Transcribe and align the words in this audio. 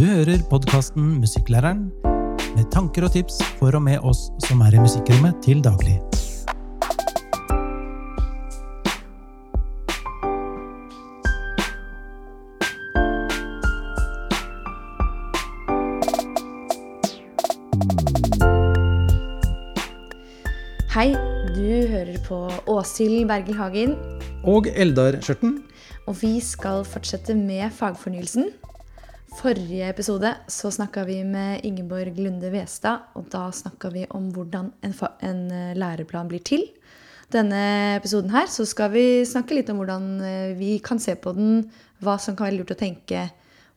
Du 0.00 0.06
hører 0.08 0.40
podkasten 0.48 1.18
Musikklæreren, 1.20 1.80
med 2.54 2.68
tanker 2.72 3.04
og 3.04 3.10
tips 3.12 3.34
for 3.58 3.76
og 3.76 3.82
med 3.84 4.00
oss 4.00 4.30
som 4.46 4.62
er 4.64 4.72
i 4.72 4.80
musikkrommet 4.80 5.42
til 5.44 5.60
daglig. 5.60 5.98
Hei, 20.94 21.12
du 21.52 21.68
hører 21.92 22.16
på 22.24 22.40
Åshild 22.72 23.28
Bergel 23.28 23.60
Hagen, 23.60 23.94
Og 24.48 24.64
Eldar 24.72 25.20
Skjørten. 25.20 25.58
og 26.06 26.16
vi 26.22 26.40
skal 26.40 26.88
fortsette 26.88 27.36
med 27.36 27.68
fagfornyelsen. 27.68 28.48
Forrige 29.40 29.86
episode 29.88 30.34
så 30.52 30.68
snakka 30.68 31.06
vi 31.08 31.22
med 31.24 31.62
Ingeborg 31.64 32.18
Lunde 32.20 32.50
Westad, 32.52 33.06
og 33.16 33.30
da 33.32 33.46
snakka 33.48 33.88
vi 33.94 34.02
om 34.12 34.26
hvordan 34.34 34.68
en, 34.84 34.92
en 35.24 35.40
eh, 35.48 35.70
læreplan 35.80 36.28
blir 36.28 36.42
til. 36.44 36.66
Denne 37.32 37.96
episoden 37.96 38.34
her 38.34 38.50
så 38.52 38.66
skal 38.68 38.90
vi 38.92 39.04
snakke 39.24 39.56
litt 39.56 39.72
om 39.72 39.80
hvordan 39.80 40.10
eh, 40.20 40.52
vi 40.58 40.74
kan 40.84 41.00
se 41.00 41.14
på 41.16 41.32
den, 41.32 41.62
hva 42.04 42.18
som 42.20 42.36
kan 42.36 42.50
være 42.50 42.58
lurt 42.58 42.74
å 42.74 42.80
tenke, 42.82 43.30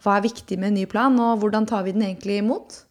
hva 0.04 0.18
er 0.18 0.27
viktig 0.27 0.59
med 0.59 0.73
en 0.73 0.81
ny 0.81 0.85
plan, 0.90 1.16
og 1.16 1.40
hvordan 1.40 1.70
tar 1.70 1.88
vi 1.88 1.95
den 1.95 2.04
egentlig 2.09 2.41
imot. 2.41 2.82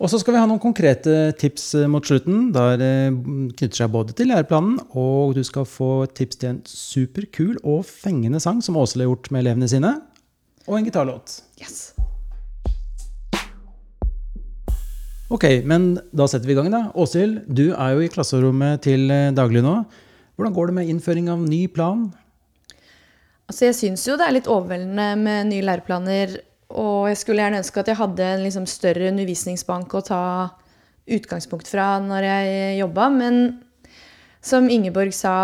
Og 0.00 0.08
så 0.08 0.16
skal 0.22 0.32
vi 0.32 0.40
ha 0.40 0.48
noen 0.48 0.62
konkrete 0.62 1.34
tips 1.36 1.74
eh, 1.82 1.90
mot 1.90 2.06
slutten. 2.08 2.46
Der 2.56 2.80
det 2.80 2.94
knytter 3.60 3.82
seg 3.82 3.92
både 3.92 4.16
til 4.16 4.32
læreplanen, 4.32 4.80
og 4.96 5.36
du 5.36 5.44
skal 5.44 5.68
få 5.68 6.06
tips 6.16 6.40
til 6.40 6.54
en 6.54 6.62
superkul 6.64 7.58
og 7.60 7.84
fengende 7.84 8.40
sang 8.40 8.64
som 8.64 8.80
Åsle 8.80 9.04
har 9.04 9.12
gjort 9.12 9.28
med 9.34 9.44
elevene 9.44 9.68
sine. 9.68 9.98
Og 10.68 10.76
en 10.78 10.84
gitarlåt. 10.84 11.40
Yes. 11.60 11.92
Ok, 15.30 15.44
men 15.62 15.92
da 16.10 16.26
setter 16.26 16.50
vi 16.50 16.56
i 16.56 16.58
gang, 16.58 16.72
da. 16.72 16.82
Åshild, 16.98 17.44
du 17.46 17.70
er 17.70 17.94
jo 17.94 18.02
i 18.02 18.10
klasserommet 18.10 18.82
til 18.82 19.06
eh, 19.14 19.30
daglig 19.30 19.62
nå. 19.62 19.76
Hvordan 20.34 20.56
går 20.56 20.70
det 20.70 20.74
med 20.80 20.90
innføring 20.90 21.30
av 21.30 21.44
ny 21.44 21.66
plan? 21.70 22.08
Altså, 23.46 23.68
jeg 23.68 23.76
syns 23.78 24.06
jo 24.08 24.16
det 24.18 24.26
er 24.26 24.34
litt 24.34 24.50
overveldende 24.50 25.08
med 25.20 25.50
nye 25.52 25.66
læreplaner. 25.68 26.34
Og 26.70 27.08
jeg 27.10 27.18
skulle 27.22 27.42
gjerne 27.42 27.60
ønske 27.62 27.82
at 27.82 27.90
jeg 27.90 27.98
hadde 27.98 28.26
en 28.26 28.44
liksom 28.46 28.66
større 28.70 29.10
undervisningsbank 29.10 29.94
å 29.94 30.04
ta 30.06 30.24
utgangspunkt 31.10 31.70
fra 31.70 31.92
når 32.02 32.26
jeg 32.26 32.78
jobba. 32.80 33.08
Men 33.14 33.40
som 34.42 34.70
Ingeborg 34.70 35.14
sa 35.14 35.34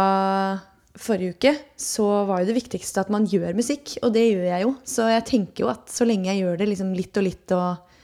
forrige 1.01 1.37
uke, 1.37 1.53
så 1.81 2.07
var 2.29 2.43
jo 2.43 2.49
det 2.51 2.57
viktigste 2.57 3.03
at 3.03 3.11
man 3.13 3.27
gjør 3.29 3.57
musikk. 3.59 3.97
Og 4.03 4.15
det 4.15 4.25
gjør 4.29 4.47
jeg 4.49 4.65
jo. 4.65 4.73
Så 4.89 5.09
jeg 5.13 5.27
tenker 5.29 5.67
jo 5.67 5.73
at 5.73 5.93
så 5.93 6.07
lenge 6.09 6.31
jeg 6.31 6.45
gjør 6.45 6.61
det 6.61 6.71
liksom 6.73 6.95
litt 6.97 7.21
og 7.21 7.27
litt 7.27 7.57
og 7.57 7.95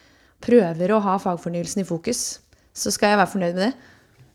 prøver 0.42 0.92
å 0.92 1.00
ha 1.04 1.16
fagfornyelsen 1.22 1.84
i 1.84 1.88
fokus, 1.88 2.22
så 2.74 2.90
skal 2.90 3.12
jeg 3.12 3.20
være 3.20 3.32
fornøyd 3.34 3.58
med 3.58 3.64
det. 3.68 3.72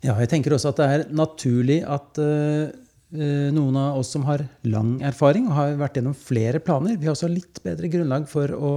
Ja, 0.05 0.13
jeg 0.21 0.29
tenker 0.31 0.53
også 0.55 0.71
at 0.71 0.79
det 0.79 0.87
er 0.93 1.05
naturlig 1.17 1.81
at 1.89 2.19
eh, 2.21 2.69
noen 3.09 3.77
av 3.79 3.97
oss 4.01 4.09
som 4.11 4.25
har 4.27 4.41
lang 4.67 4.97
erfaring 5.05 5.45
og 5.47 5.55
har 5.55 5.75
vært 5.79 5.95
gjennom 5.95 6.15
flere 6.17 6.59
planer, 6.59 6.97
vi 6.99 7.07
har 7.07 7.13
også 7.15 7.29
litt 7.31 7.61
bedre 7.63 7.87
grunnlag 7.91 8.25
for 8.27 8.51
å 8.51 8.71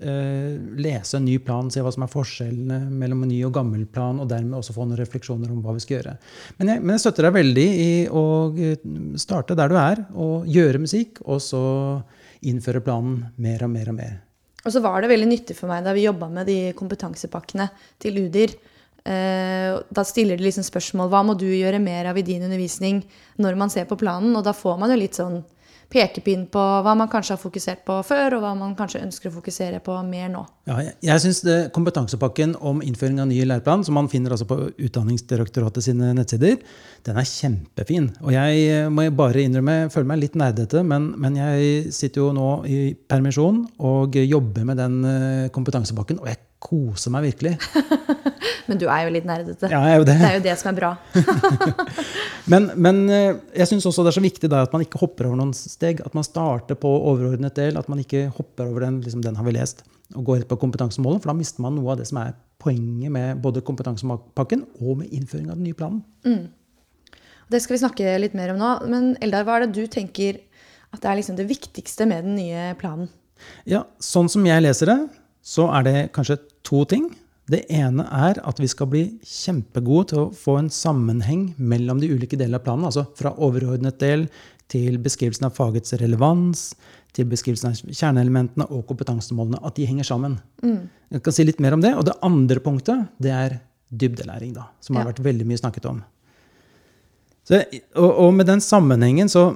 eh, 0.00 0.54
lese 0.80 1.18
en 1.18 1.26
ny 1.28 1.36
plan, 1.44 1.68
se 1.68 1.82
hva 1.84 1.92
som 1.92 2.06
er 2.06 2.12
forskjellene 2.12 2.78
mellom 2.88 3.26
en 3.26 3.32
ny 3.32 3.42
og 3.44 3.52
gammel 3.58 3.84
plan, 3.92 4.22
og 4.22 4.30
dermed 4.30 4.56
også 4.56 4.72
få 4.76 4.86
noen 4.86 5.00
refleksjoner 5.00 5.52
om 5.52 5.60
hva 5.64 5.74
vi 5.76 5.84
skal 5.84 5.98
gjøre. 5.98 6.14
Men 6.56 6.72
jeg, 6.72 6.84
men 6.84 6.94
jeg 6.96 7.04
støtter 7.04 7.28
deg 7.28 7.36
veldig 7.36 7.66
i 7.82 7.90
å 8.08 8.24
eh, 8.56 8.88
starte 9.20 9.58
der 9.58 9.68
du 9.68 9.76
er, 9.82 10.02
og 10.16 10.48
gjøre 10.48 10.80
musikk, 10.86 11.20
og 11.26 11.44
så 11.44 11.62
innføre 12.48 12.80
planen 12.86 13.26
mer 13.36 13.66
og 13.66 13.74
mer 13.74 13.92
og 13.92 13.98
mer. 14.00 14.16
Og 14.64 14.72
så 14.74 14.80
var 14.84 15.02
det 15.02 15.12
veldig 15.12 15.28
nyttig 15.28 15.56
for 15.58 15.70
meg 15.70 15.84
da 15.84 15.94
vi 15.96 16.08
jobba 16.08 16.28
med 16.32 16.48
de 16.48 16.58
kompetansepakkene 16.78 17.68
til 18.00 18.24
UDIR. 18.24 18.56
Eh, 19.08 19.78
da 19.94 20.04
stiller 20.04 20.36
de 20.36 20.44
liksom 20.44 20.66
spørsmål 20.66 21.08
hva 21.12 21.22
må 21.24 21.36
du 21.38 21.46
gjøre 21.48 21.80
mer 21.80 22.10
av 22.10 22.18
i 22.18 22.26
din 22.26 22.44
undervisning 22.44 23.00
når 23.40 23.56
man 23.56 23.72
ser 23.72 23.88
på 23.88 23.96
planen. 24.00 24.34
Og 24.36 24.44
da 24.44 24.52
får 24.56 24.76
man 24.80 24.92
jo 24.92 24.98
litt 25.00 25.16
sånn 25.16 25.40
pekepinn 25.88 26.44
på 26.52 26.62
hva 26.84 26.92
man 26.98 27.08
kanskje 27.08 27.32
har 27.34 27.40
fokusert 27.40 27.80
på 27.86 27.94
før, 28.04 28.36
og 28.36 28.42
hva 28.44 28.50
man 28.58 28.74
kanskje 28.76 29.00
ønsker 29.06 29.30
å 29.30 29.36
fokusere 29.38 29.80
på 29.84 29.94
mer 30.04 30.28
nå. 30.32 30.42
Ja, 30.68 30.82
jeg 30.84 30.96
jeg 31.08 31.22
syns 31.24 31.40
kompetansepakken 31.72 32.52
om 32.60 32.82
innføring 32.84 33.22
av 33.22 33.30
ny 33.30 33.38
læreplan, 33.48 33.86
som 33.86 33.96
man 33.96 34.10
finner 34.12 34.34
altså 34.34 34.44
på 34.50 34.58
Utdanningsdirektoratet 34.76 35.86
sine 35.86 36.10
nettsider, 36.16 36.58
den 37.08 37.20
er 37.20 37.30
kjempefin. 37.30 38.10
Og 38.20 38.34
jeg 38.36 38.66
eh, 38.68 38.90
må 38.92 39.06
bare 39.16 39.46
innrømme, 39.46 39.78
jeg 39.86 39.94
føler 39.94 40.10
meg 40.12 40.22
litt 40.26 40.36
nerdete, 40.36 40.84
men, 40.84 41.14
men 41.16 41.40
jeg 41.40 41.94
sitter 41.96 42.26
jo 42.26 42.34
nå 42.36 42.50
i 42.68 42.82
permisjon 43.08 43.64
og 43.80 44.20
jobber 44.20 44.68
med 44.68 44.82
den 44.82 45.00
eh, 45.08 45.48
kompetansepakken, 45.54 46.20
og 46.20 46.28
jeg 46.28 46.42
koser 46.62 47.12
meg 47.14 47.28
virkelig. 47.28 47.54
Men 48.68 48.80
du 48.80 48.86
er 48.90 49.06
jo 49.06 49.12
litt 49.14 49.26
nerdete. 49.28 49.70
Ja, 49.70 49.80
jeg 49.86 49.96
er 49.96 50.02
jo 50.02 50.06
det. 50.08 50.16
Det 50.18 50.28
er 50.28 50.36
jo 50.38 50.44
det 50.44 50.56
som 50.60 50.70
er 50.72 50.78
bra. 50.78 50.90
Men, 52.52 52.70
men 52.80 53.02
eh, 53.12 53.36
jeg 53.60 53.68
syns 53.68 53.84
også 53.88 54.00
det 54.06 54.14
er 54.14 54.16
så 54.16 54.24
viktig 54.24 54.48
at 54.56 54.72
man 54.72 54.80
ikke 54.80 55.00
hopper 55.02 55.28
over 55.28 55.36
noen 55.36 55.52
steg. 55.56 56.00
At 56.04 56.14
man 56.16 56.24
starter 56.26 56.78
på 56.80 56.90
overordnet 57.10 57.56
del, 57.58 57.76
at 57.76 57.90
man 57.92 58.00
ikke 58.00 58.26
hopper 58.34 58.70
over 58.70 58.86
den, 58.86 59.02
liksom, 59.04 59.20
den 59.24 59.36
har 59.36 59.44
vi 59.44 59.52
lest, 59.58 59.84
og 60.16 60.24
går 60.24 60.40
rett 60.40 60.50
på 60.50 60.56
kompetansemålet, 60.62 61.20
for 61.20 61.32
da 61.32 61.36
mister 61.36 61.64
man 61.64 61.76
noe 61.76 61.92
av 61.92 62.00
det 62.00 62.08
som 62.08 62.22
er 62.22 62.32
poenget 62.58 63.12
med 63.12 63.42
både 63.44 63.60
kompetansepakken 63.66 64.64
og 64.80 65.02
med 65.02 65.12
innføring 65.12 65.50
av 65.50 65.58
den 65.58 65.68
nye 65.68 65.76
planen. 65.76 66.00
Det 67.52 67.60
skal 67.60 67.76
vi 67.76 67.82
snakke 67.84 68.16
litt 68.20 68.36
mer 68.36 68.54
om 68.54 68.60
nå. 68.60 68.72
Men 68.88 69.12
Eldar, 69.24 69.44
hva 69.44 69.58
er 69.58 69.66
det 69.66 69.76
du 69.76 69.84
tenker 69.92 70.40
at 70.88 71.02
det 71.02 71.10
er 71.10 71.20
liksom 71.20 71.36
det 71.36 71.48
viktigste 71.48 72.08
med 72.08 72.24
den 72.24 72.36
nye 72.40 72.72
planen? 72.80 73.12
Ja, 73.68 73.84
sånn 74.02 74.28
som 74.32 74.46
jeg 74.48 74.64
leser 74.64 74.90
det, 74.90 74.98
så 75.48 75.64
er 75.78 75.86
det 75.86 75.96
kanskje 76.16 76.36
to 76.68 76.82
ting. 76.90 77.06
Det 77.48 77.62
ene 77.72 78.04
er 78.12 78.36
at 78.44 78.58
vi 78.60 78.68
skal 78.68 78.90
bli 78.92 79.02
kjempegode 79.24 80.10
til 80.10 80.18
å 80.26 80.30
få 80.36 80.58
en 80.60 80.68
sammenheng 80.68 81.46
mellom 81.56 82.00
de 82.02 82.10
ulike 82.12 82.36
delene 82.36 82.58
av 82.60 82.66
planen. 82.66 82.84
Altså 82.90 83.06
fra 83.16 83.32
overordnet 83.40 83.96
del 84.02 84.26
til 84.68 84.98
beskrivelsen 85.00 85.46
av 85.48 85.54
fagets 85.56 85.94
relevans, 85.96 86.66
til 87.16 87.24
beskrivelsen 87.30 87.70
av 87.70 87.78
kjerneelementene 87.96 88.66
og 88.68 88.82
kompetansemålene. 88.90 89.62
At 89.64 89.78
de 89.80 89.86
henger 89.88 90.04
sammen. 90.04 90.36
Jeg 90.60 91.22
kan 91.24 91.32
si 91.38 91.46
litt 91.48 91.62
mer 91.64 91.72
om 91.78 91.80
det. 91.80 91.94
Og 91.96 92.04
det 92.04 92.18
andre 92.28 92.60
punktet 92.60 93.06
det 93.24 93.32
er 93.32 93.56
dybdelæring, 93.88 94.52
da, 94.52 94.66
som 94.84 94.98
har 95.00 95.06
Ja. 95.06 95.12
vært 95.14 95.24
veldig 95.24 95.46
mye 95.48 95.56
snakket 95.62 95.88
om. 95.88 96.02
Så, 97.48 97.62
og, 97.96 98.10
og 98.26 98.34
med 98.36 98.46
den 98.50 98.60
sammenhengen 98.60 99.30
så, 99.32 99.46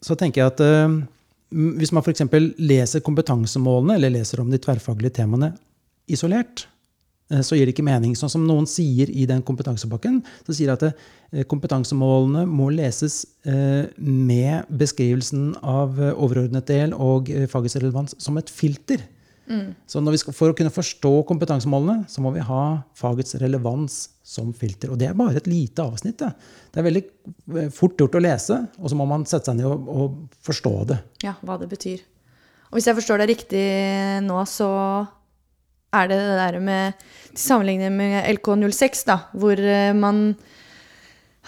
så 0.00 0.16
tenker 0.16 0.40
jeg 0.40 0.54
at 0.54 0.62
m- 0.88 1.02
hvis 1.50 1.92
man 1.94 2.02
f.eks. 2.02 2.24
leser 2.58 3.04
kompetansemålene 3.06 3.96
eller 3.98 4.16
leser 4.16 4.42
om 4.42 4.50
de 4.50 4.58
tverrfaglige 4.62 5.20
temaene 5.20 5.52
isolert, 6.10 6.66
eh, 7.30 7.42
så 7.42 7.56
gir 7.56 7.68
det 7.68 7.76
ikke 7.76 7.86
mening. 7.86 8.16
Sånn 8.18 8.32
som 8.32 8.46
noen 8.46 8.66
sier 8.70 9.10
i 9.10 9.28
den 9.30 9.44
kompetansepakken, 9.46 10.20
så 10.46 10.56
sier 10.56 10.72
de 10.72 10.76
at 10.76 10.86
eh, 10.88 11.46
kompetansemålene 11.48 12.46
må 12.50 12.70
leses 12.74 13.22
eh, 13.46 13.86
med 13.98 14.66
beskrivelsen 14.82 15.52
av 15.62 16.00
overordnet 16.16 16.66
del 16.70 16.94
og 16.94 17.30
fagets 17.52 17.78
relevans 17.78 18.18
som 18.22 18.38
et 18.40 18.50
filter. 18.50 19.06
Så 19.86 20.02
når 20.02 20.16
vi 20.16 20.20
skal, 20.22 20.34
for 20.34 20.50
å 20.50 20.56
kunne 20.58 20.72
forstå 20.74 21.12
kompetansemålene, 21.28 22.06
så 22.10 22.22
må 22.24 22.32
vi 22.34 22.44
ha 22.44 22.62
fagets 22.98 23.36
relevans 23.42 23.98
som 24.26 24.50
filter. 24.56 24.90
Og 24.90 24.98
det 25.00 25.10
er 25.10 25.18
bare 25.18 25.38
et 25.38 25.50
lite 25.50 25.84
avsnitt. 25.84 26.18
Det, 26.18 26.32
det 26.74 26.82
er 26.82 26.88
veldig 26.88 27.02
eh, 27.04 27.68
fort 27.74 27.98
gjort 28.00 28.18
å 28.18 28.24
lese, 28.24 28.58
og 28.80 28.90
så 28.90 28.98
må 28.98 29.06
man 29.08 29.26
sette 29.28 29.52
seg 29.52 29.60
ned 29.60 29.68
og, 29.70 29.86
og 29.86 30.40
forstå 30.46 30.74
det. 30.90 30.98
Ja, 31.26 31.36
hva 31.46 31.58
det 31.60 31.70
betyr. 31.70 32.02
Og 32.72 32.78
hvis 32.78 32.88
jeg 32.90 32.98
forstår 32.98 33.22
deg 33.22 33.30
riktig 33.34 33.66
nå, 34.26 34.40
så 34.50 34.70
er 35.94 36.10
det 36.10 36.18
det 36.18 36.36
der 36.40 36.58
med 36.60 37.04
Til 37.36 37.42
sammenligning 37.44 37.94
med 37.94 38.26
LK06, 38.34 39.06
da, 39.06 39.20
hvor 39.36 39.60
eh, 39.60 39.94
man 39.96 40.34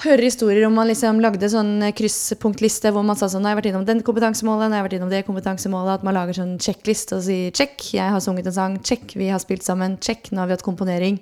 hører 0.05 0.25
historier 0.29 0.67
om 0.69 0.77
man 0.79 0.89
liksom 0.91 1.19
lagde 1.23 1.49
sånn 1.51 1.83
krysspunktliste 1.97 2.93
hvor 2.95 3.05
man 3.07 3.19
sa 3.19 3.29
sånn 3.31 3.43
Nå 3.45 3.51
har 3.51 3.57
jeg 3.57 3.61
vært 3.63 3.71
innom 3.73 3.87
den 3.89 4.03
kompetansemålet, 4.07 4.69
nå 4.69 4.77
har 4.77 4.83
jeg 4.83 4.87
vært 4.89 4.97
innom 4.99 5.13
det 5.13 5.25
kompetansemålet. 5.27 5.99
At 5.99 6.07
man 6.07 6.17
lager 6.17 6.39
sånn 6.39 6.55
sjekkliste 6.63 7.19
og 7.19 7.25
sier 7.27 7.53
check, 7.57 7.83
jeg 7.97 8.15
har 8.15 8.23
sunget 8.25 8.51
en 8.51 8.57
sang, 8.57 8.79
check, 8.87 9.13
vi 9.19 9.31
har 9.33 9.43
spilt 9.43 9.67
sammen, 9.67 9.99
check, 10.05 10.31
nå 10.33 10.43
har 10.43 10.51
vi 10.51 10.57
hatt 10.57 10.67
komponering. 10.67 11.21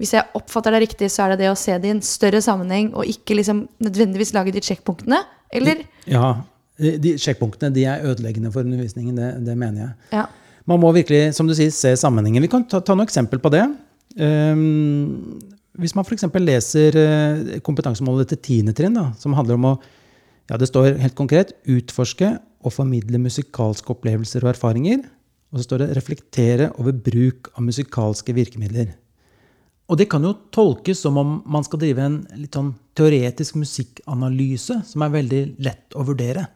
Hvis 0.00 0.14
jeg 0.16 0.26
oppfatter 0.38 0.74
det 0.74 0.82
riktig, 0.86 1.10
så 1.12 1.26
er 1.26 1.34
det 1.34 1.44
det 1.44 1.52
å 1.52 1.58
se 1.58 1.76
det 1.78 1.90
i 1.90 1.94
en 1.94 2.02
større 2.04 2.40
sammenheng, 2.42 2.90
og 2.96 3.08
ikke 3.08 3.36
liksom 3.38 3.66
nødvendigvis 3.84 4.32
lage 4.34 4.54
de 4.54 4.62
sjekkpunktene, 4.64 5.20
eller? 5.52 5.84
Ja, 6.10 6.34
de 6.78 7.16
sjekkpunktene 7.20 7.74
de 7.74 7.84
er 7.86 8.06
ødeleggende 8.08 8.50
for 8.54 8.66
undervisningen, 8.66 9.18
det, 9.18 9.32
det 9.46 9.58
mener 9.58 9.84
jeg. 9.84 9.92
Ja. 10.16 10.26
Man 10.70 10.80
må 10.82 10.92
virkelig, 10.94 11.32
som 11.36 11.48
du 11.50 11.54
sier, 11.58 11.70
se 11.74 11.92
sammenhengen. 11.98 12.42
Vi 12.42 12.50
kan 12.50 12.64
ta, 12.70 12.80
ta 12.82 12.94
noen 12.96 13.06
eksempel 13.06 13.42
på 13.42 13.50
det. 13.52 13.64
Ehm, 14.22 15.40
hvis 15.80 15.94
man 15.96 16.04
f.eks. 16.04 16.26
leser 16.36 16.96
eh, 17.00 17.58
kompetansemålet 17.64 18.32
til 18.32 18.40
tiende 18.44 18.74
trinn, 18.76 18.96
da, 18.96 19.10
som 19.20 19.36
handler 19.38 19.60
om 19.60 19.68
å 19.72 19.74
ja, 20.50 20.58
Det 20.58 20.66
står 20.68 20.98
helt 21.00 21.14
konkret 21.16 21.52
'utforske 21.64 22.28
og 22.66 22.72
formidle 22.74 23.20
musikalske 23.22 23.88
opplevelser 23.94 24.42
og 24.42 24.50
erfaringer'. 24.52 25.06
Og 25.52 25.60
så 25.60 25.64
står 25.64 25.78
det 25.78 25.96
'reflektere 25.96 26.66
over 26.78 26.92
bruk 26.92 27.48
av 27.56 27.62
musikalske 27.62 28.34
virkemidler'. 28.34 28.92
Og 29.88 29.98
det 29.98 30.08
kan 30.10 30.22
jo 30.22 30.34
tolkes 30.52 30.98
som 30.98 31.16
om 31.16 31.42
man 31.46 31.64
skal 31.64 31.78
drive 31.78 31.98
en 32.00 32.26
litt 32.36 32.52
sånn 32.52 32.74
teoretisk 32.94 33.54
musikkanalyse, 33.54 34.82
som 34.84 35.02
er 35.02 35.08
veldig 35.08 35.42
lett 35.58 35.94
å 35.94 36.04
vurdere. 36.04 36.46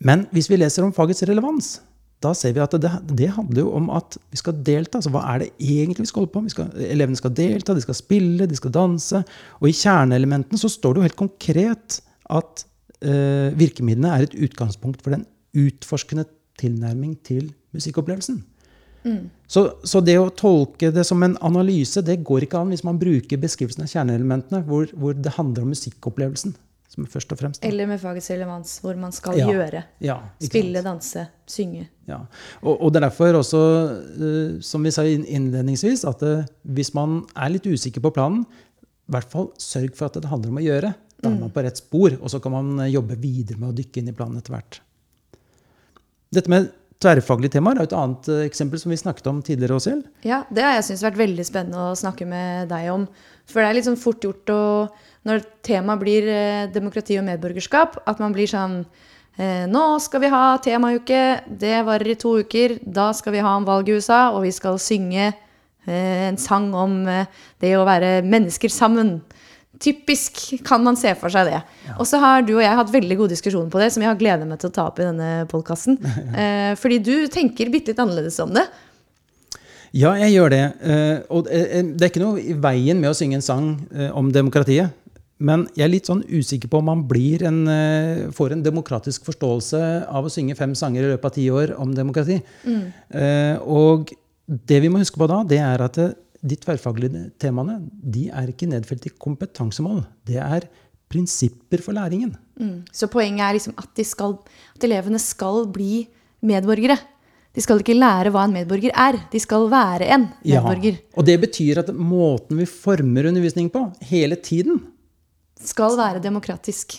Men 0.00 0.26
hvis 0.32 0.48
vi 0.48 0.56
leser 0.56 0.84
om 0.84 0.92
fagets 0.92 1.22
relevans, 1.22 1.80
da 2.24 2.32
ser 2.36 2.54
vi 2.56 2.62
at 2.64 2.74
det, 2.80 2.90
det, 3.12 3.28
handler 3.34 3.60
jo 3.60 3.72
om 3.76 3.90
at 3.92 4.16
vi 4.32 4.40
skal 4.40 4.56
delta. 4.64 4.98
Altså, 4.98 5.12
hva 5.12 5.22
er 5.34 5.44
det 5.44 5.50
egentlig 5.60 6.06
vi 6.06 6.10
skal 6.10 6.22
holde 6.22 6.32
på 6.32 6.42
med? 6.44 6.54
Skal, 6.54 6.72
elevene 6.88 7.20
skal 7.20 7.34
delta, 7.36 7.76
de 7.76 7.84
skal 7.84 7.98
spille, 7.98 8.48
de 8.48 8.56
skal 8.56 8.72
danse. 8.72 9.20
Og 9.60 9.68
i 9.68 9.76
kjerneelementene 9.76 10.60
så 10.60 10.70
står 10.72 10.96
det 10.96 11.02
jo 11.02 11.06
helt 11.10 11.20
konkret 11.20 12.00
at 12.32 12.64
eh, 13.04 13.52
virkemidlene 13.58 14.14
er 14.14 14.26
et 14.26 14.36
utgangspunkt 14.48 15.04
for 15.04 15.12
den 15.12 15.26
utforskende 15.56 16.24
tilnærming 16.60 17.18
til 17.26 17.50
musikkopplevelsen. 17.76 18.40
Mm. 19.06 19.28
Så, 19.46 19.68
så, 19.86 20.00
det 20.02 20.16
å 20.18 20.32
tolke 20.34 20.88
det 20.90 21.04
som 21.06 21.20
en 21.22 21.36
analyse, 21.44 22.02
det 22.02 22.24
går 22.26 22.46
ikke 22.46 22.58
an 22.58 22.72
hvis 22.72 22.82
man 22.86 22.98
bruker 22.98 23.38
beskrivelsen 23.38 23.84
av 23.84 23.92
kjerneelementene, 23.92 24.64
hvor, 24.66 24.88
hvor 24.96 25.14
det 25.14 25.36
handler 25.36 25.62
om 25.62 25.76
musikkopplevelsen 25.76 26.56
som 26.92 27.06
først 27.10 27.32
og 27.34 27.40
fremst. 27.40 27.64
Eller 27.66 27.88
med 27.90 28.00
fagets 28.02 28.28
relevans, 28.32 28.76
hvor 28.82 28.98
man 29.00 29.14
skal 29.14 29.38
ja. 29.38 29.48
gjøre. 29.50 29.82
Ja, 30.04 30.20
Spille, 30.42 30.82
danse, 30.84 31.26
synge. 31.50 31.88
Ja. 32.08 32.22
Og, 32.62 32.74
og, 32.74 32.92
det 32.92 33.00
er 33.00 33.08
derfor 33.08 33.40
også, 33.40 33.62
uh, 34.20 34.60
som 34.64 34.86
vi 34.86 34.94
sa 34.94 35.04
innledningsvis, 35.06 36.06
at 36.08 36.22
uh, 36.26 36.46
hvis 36.76 36.92
man 36.96 37.20
er 37.34 37.52
litt 37.56 37.66
usikker 37.66 38.04
på 38.04 38.14
planen, 38.16 38.46
i 39.06 39.14
hvert 39.14 39.30
fall 39.30 39.52
sørg 39.62 39.94
for 39.98 40.08
at 40.08 40.18
det 40.18 40.30
handler 40.30 40.54
om 40.54 40.62
å 40.62 40.64
gjøre. 40.64 40.94
Da 41.16 41.30
er 41.30 41.36
man 41.36 41.48
mm. 41.48 41.54
på 41.54 41.62
rett 41.64 41.78
spor, 41.80 42.16
og 42.20 42.32
så 42.32 42.40
kan 42.42 42.52
man 42.52 42.72
eh, 42.82 42.92
jobbe 42.92 43.16
videre 43.20 43.60
med 43.60 43.70
å 43.70 43.76
dykke 43.76 44.02
inn 44.02 44.10
i 44.10 44.16
planen 44.16 44.40
etter 44.40 44.52
hvert. 44.52 44.80
Dette 46.34 46.52
med 46.52 46.66
tverrfaglige 47.02 47.56
temaer 47.56 47.80
er 47.80 47.88
et 47.88 47.96
annet 47.96 48.28
eksempel 48.46 48.80
som 48.80 48.92
vi 48.92 48.98
snakket 49.00 49.28
om 49.30 49.42
tidligere. 49.44 49.76
Åshild. 49.76 50.06
Ja, 50.26 50.44
det 50.50 50.64
har 50.64 50.76
jeg 50.76 50.86
syntes 50.88 51.04
vært 51.06 51.20
veldig 51.20 51.46
spennende 51.46 51.90
å 51.90 51.98
snakke 51.98 52.28
med 52.28 52.70
deg 52.72 52.88
om. 52.92 53.04
For 53.46 53.62
det 53.62 53.68
er 53.68 53.78
litt 53.78 53.88
sånn 53.88 54.00
fort 54.00 54.24
gjort 54.24 54.52
å 54.52 54.62
når 55.26 55.42
temaet 55.66 56.02
blir 56.02 56.28
eh, 56.30 56.68
demokrati 56.70 57.18
og 57.18 57.26
medborgerskap, 57.26 57.98
at 58.06 58.20
man 58.22 58.34
blir 58.34 58.48
sånn 58.50 58.78
eh, 59.38 59.64
Nå 59.70 59.84
skal 60.02 60.22
vi 60.22 60.30
ha 60.30 60.44
temauke, 60.62 61.22
det 61.46 61.80
varer 61.86 62.12
i 62.14 62.18
to 62.20 62.36
uker. 62.42 62.78
Da 62.82 63.10
skal 63.16 63.34
vi 63.34 63.42
ha 63.42 63.56
en 63.56 63.66
valg 63.66 63.90
i 63.90 63.96
USA, 63.98 64.28
og 64.34 64.44
vi 64.46 64.54
skal 64.54 64.78
synge 64.82 65.32
eh, 65.32 66.28
en 66.28 66.38
sang 66.40 66.70
om 66.74 67.00
det 67.04 67.74
å 67.74 67.86
være 67.88 68.20
mennesker 68.26 68.72
sammen. 68.72 69.18
Typisk 69.82 70.42
kan 70.66 70.84
man 70.84 70.98
se 70.98 71.12
for 71.20 71.32
seg 71.32 71.50
det. 71.50 71.60
Ja. 71.86 71.96
Og 72.00 72.08
så 72.08 72.20
har 72.22 72.44
du 72.46 72.54
og 72.56 72.64
jeg 72.64 72.80
hatt 72.80 72.92
veldig 72.92 73.20
god 73.20 73.34
diskusjon 73.34 73.70
på 73.72 73.80
det, 73.82 73.90
som 73.94 74.04
jeg 74.04 74.10
har 74.10 74.20
gleda 74.20 74.48
meg 74.48 74.60
til 74.62 74.72
å 74.72 74.76
ta 74.76 74.88
opp 74.90 75.00
i 75.00 75.06
denne 75.06 75.30
podkasten. 75.50 75.98
eh, 76.40 76.72
fordi 76.80 77.00
du 77.04 77.14
tenker 77.32 77.72
bitte 77.72 77.92
litt 77.92 78.02
annerledes 78.02 78.38
om 78.44 78.54
det. 78.56 78.66
Ja, 79.96 80.12
jeg 80.20 80.34
gjør 80.34 80.52
det. 80.52 80.64
Og 81.32 81.46
det 81.46 82.04
er 82.04 82.10
ikke 82.10 82.20
noe 82.20 82.40
i 82.42 82.52
veien 82.60 82.98
med 83.00 83.08
å 83.08 83.16
synge 83.16 83.38
en 83.38 83.44
sang 83.46 83.68
om 84.18 84.28
demokratiet. 84.34 84.92
Men 85.36 85.66
jeg 85.76 85.84
er 85.84 85.92
litt 85.92 86.08
sånn 86.08 86.22
usikker 86.24 86.70
på 86.72 86.80
om 86.80 86.86
man 86.88 87.02
en, 87.04 87.68
eh, 87.68 88.30
får 88.32 88.52
en 88.52 88.62
demokratisk 88.62 89.24
forståelse 89.24 90.08
av 90.08 90.24
å 90.24 90.30
synge 90.30 90.56
fem 90.56 90.74
sanger 90.74 91.02
i 91.02 91.12
løpet 91.12 91.24
av 91.24 91.34
ti 91.34 91.50
år 91.50 91.78
om 91.78 91.94
demokrati. 91.94 92.42
Mm. 92.64 92.92
Eh, 93.10 93.58
og 93.58 94.10
det 94.48 94.80
vi 94.80 94.88
må 94.88 94.98
huske 94.98 95.18
på 95.18 95.28
da, 95.28 95.42
det 95.44 95.58
er 95.58 95.82
at 95.82 95.98
eh, 95.98 96.14
de 96.42 96.58
tverrfaglige 96.60 97.30
temaene 97.40 97.78
de 98.02 98.28
er 98.28 98.52
ikke 98.52 98.68
nedfelt 98.70 99.06
i 99.08 99.14
kompetansemål. 99.20 100.02
Det 100.26 100.38
er 100.42 100.66
prinsipper 101.10 101.82
for 101.84 101.96
læringen. 101.96 102.34
Mm. 102.58 102.82
Så 102.92 103.08
poenget 103.12 103.44
er 103.46 103.56
liksom 103.56 103.76
at, 103.78 104.00
skal, 104.06 104.38
at 104.74 104.86
elevene 104.88 105.20
skal 105.22 105.68
bli 105.72 106.06
medborgere. 106.46 106.98
De 107.56 107.62
skal 107.64 107.80
ikke 107.80 107.96
lære 107.96 108.32
hva 108.34 108.44
en 108.44 108.52
medborger 108.52 108.92
er. 108.92 109.16
De 109.32 109.40
skal 109.40 109.70
være 109.72 110.10
en 110.12 110.28
medborger. 110.42 110.98
Ja, 110.98 111.16
og 111.16 111.24
det 111.28 111.38
betyr 111.40 111.80
at 111.80 111.94
måten 111.94 112.60
vi 112.60 112.68
former 112.68 113.30
undervisning 113.30 113.70
på, 113.72 113.86
hele 114.10 114.36
tiden, 114.36 114.82
skal 115.56 115.96
være 115.96 116.20
demokratisk. 116.20 116.98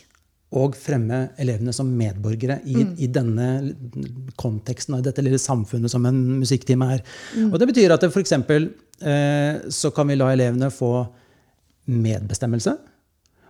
Og 0.55 0.77
fremme 0.79 1.25
elevene 1.41 1.73
som 1.75 1.89
medborgere 1.91 2.61
i, 2.63 2.77
mm. 2.79 2.91
i 3.03 3.07
denne 3.11 3.47
konteksten 4.39 4.95
og 4.95 5.01
i 5.01 5.07
dette 5.09 5.25
lille 5.25 5.39
samfunnet 5.41 5.91
som 5.91 6.05
en 6.07 6.21
musikktime 6.39 6.87
er. 6.95 7.03
Mm. 7.35 7.49
Og 7.51 7.59
det 7.59 7.67
betyr 7.73 7.95
at 7.95 8.05
f.eks. 8.07 8.37
Eh, 8.37 9.65
så 9.69 9.91
kan 9.91 10.07
vi 10.07 10.15
la 10.15 10.31
elevene 10.31 10.71
få 10.71 10.91
medbestemmelse. 11.91 12.77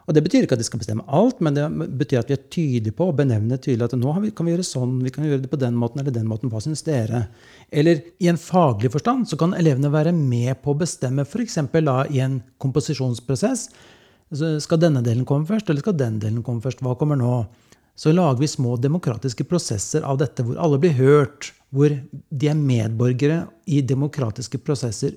Og 0.07 0.15
Det 0.15 0.23
betyr 0.23 0.45
ikke 0.45 0.55
at 0.55 0.61
de 0.61 0.65
skal 0.65 0.79
bestemme 0.79 1.03
alt, 1.11 1.41
men 1.43 1.53
det 1.53 1.65
betyr 1.99 2.21
at 2.21 2.29
vi 2.31 2.35
er 2.37 2.45
tydelige 2.47 2.95
på 2.95 3.09
å 3.09 3.15
benevne 3.15 3.57
tydelig 3.59 3.89
at 3.89 3.95
nå 3.99 4.13
vi, 4.23 4.29
kan 4.31 4.47
vi 4.47 4.53
gjøre 4.53 4.63
sånn, 4.63 4.93
vi 5.03 5.11
kan 5.11 5.25
gjøre 5.27 5.43
det 5.43 5.51
på 5.51 5.59
den 5.59 5.75
måten 5.75 5.99
eller 5.99 6.15
den 6.15 6.29
måten. 6.29 6.47
Hva 6.47 6.61
syns 6.63 6.85
dere? 6.87 7.25
Eller 7.67 7.99
i 8.23 8.29
en 8.31 8.39
faglig 8.39 8.93
forstand 8.93 9.27
så 9.27 9.35
kan 9.39 9.51
elevene 9.57 9.91
være 9.91 10.15
med 10.15 10.61
på 10.63 10.71
å 10.71 10.79
bestemme 10.79 11.27
f.eks. 11.27 11.59
i 11.59 12.23
en 12.23 12.39
komposisjonsprosess 12.63 13.67
skal 14.35 14.81
denne 14.81 15.03
delen 15.05 15.25
komme 15.25 15.47
først, 15.47 15.69
eller 15.69 15.83
skal 15.83 15.97
den 15.97 16.19
delen 16.19 16.43
komme 16.43 16.63
først? 16.63 16.81
Hva 16.83 16.97
kommer 16.99 17.19
nå? 17.19 17.45
Så 17.97 18.11
lager 18.13 18.41
vi 18.41 18.49
små 18.49 18.75
demokratiske 18.77 19.47
prosesser 19.49 20.03
av 20.05 20.19
dette, 20.21 20.43
hvor 20.45 20.59
alle 20.61 20.77
blir 20.81 20.93
hørt. 20.99 21.53
Hvor 21.73 21.91
de 21.91 22.47
er 22.47 22.59
medborgere 22.59 23.47
i 23.65 23.81
demokratiske 23.81 24.59
prosesser 24.63 25.15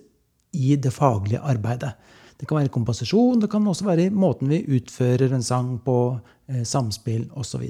i 0.57 0.77
det 0.77 0.91
faglige 0.95 1.43
arbeidet. 1.47 1.93
Det 2.41 2.49
kan 2.49 2.57
være 2.57 2.73
komposisjon, 2.73 3.43
det 3.43 3.51
kan 3.53 3.67
også 3.69 3.85
være 3.85 4.07
i 4.09 4.15
måten 4.15 4.49
vi 4.49 4.63
utfører 4.79 5.35
en 5.37 5.45
sang 5.45 5.75
på, 5.85 6.19
eh, 6.49 6.65
samspill 6.65 7.29
osv. 7.37 7.67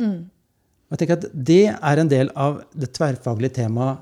Mm. 0.00 0.30
Jeg 0.90 0.98
tenker 0.98 1.18
at 1.18 1.26
Det 1.34 1.66
er 1.68 1.98
en 1.98 2.08
del 2.08 2.30
av 2.34 2.62
det 2.72 2.92
tverrfaglige 2.94 3.54
temaet 3.60 3.98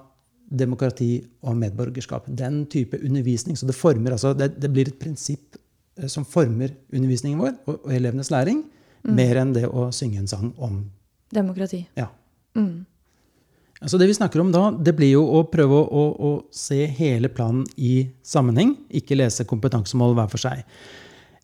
demokrati 0.49 1.25
og 1.43 1.57
medborgerskap. 1.57 2.27
Den 2.29 2.67
type 2.67 3.01
undervisning. 3.03 3.57
Så 3.57 3.67
det 3.67 3.75
former 3.75 4.13
altså, 4.13 4.35
det, 4.35 4.61
det 4.61 4.71
blir 4.71 4.89
et 4.89 4.99
prinsipp 4.99 5.57
som 6.11 6.27
former 6.27 6.73
undervisningen 6.93 7.41
vår 7.41 7.55
og, 7.71 7.87
elevenes 7.93 8.31
læring, 8.35 8.65
mm. 9.05 9.15
mer 9.15 9.41
enn 9.43 9.55
det 9.55 9.69
å 9.69 9.91
synge 9.95 10.23
en 10.23 10.31
sang 10.31 10.51
om 10.59 10.83
Demokrati. 11.35 11.81
Ja. 11.99 12.13
Mm. 12.55 12.85
Altså 13.83 13.99
det 13.99 14.07
vi 14.07 14.17
snakker 14.17 14.39
om 14.41 14.53
da, 14.55 14.69
det 14.71 14.95
blir 14.97 15.17
jo 15.17 15.25
å 15.35 15.41
prøve 15.51 15.81
å, 15.81 15.87
å, 15.91 16.05
å, 16.15 16.35
se 16.55 16.85
hele 16.87 17.29
planen 17.33 17.65
i 17.75 18.07
sammenheng, 18.23 18.77
ikke 18.95 19.19
lese 19.19 19.47
kompetansemål 19.49 20.15
hver 20.15 20.31
for 20.31 20.45
seg. 20.45 20.63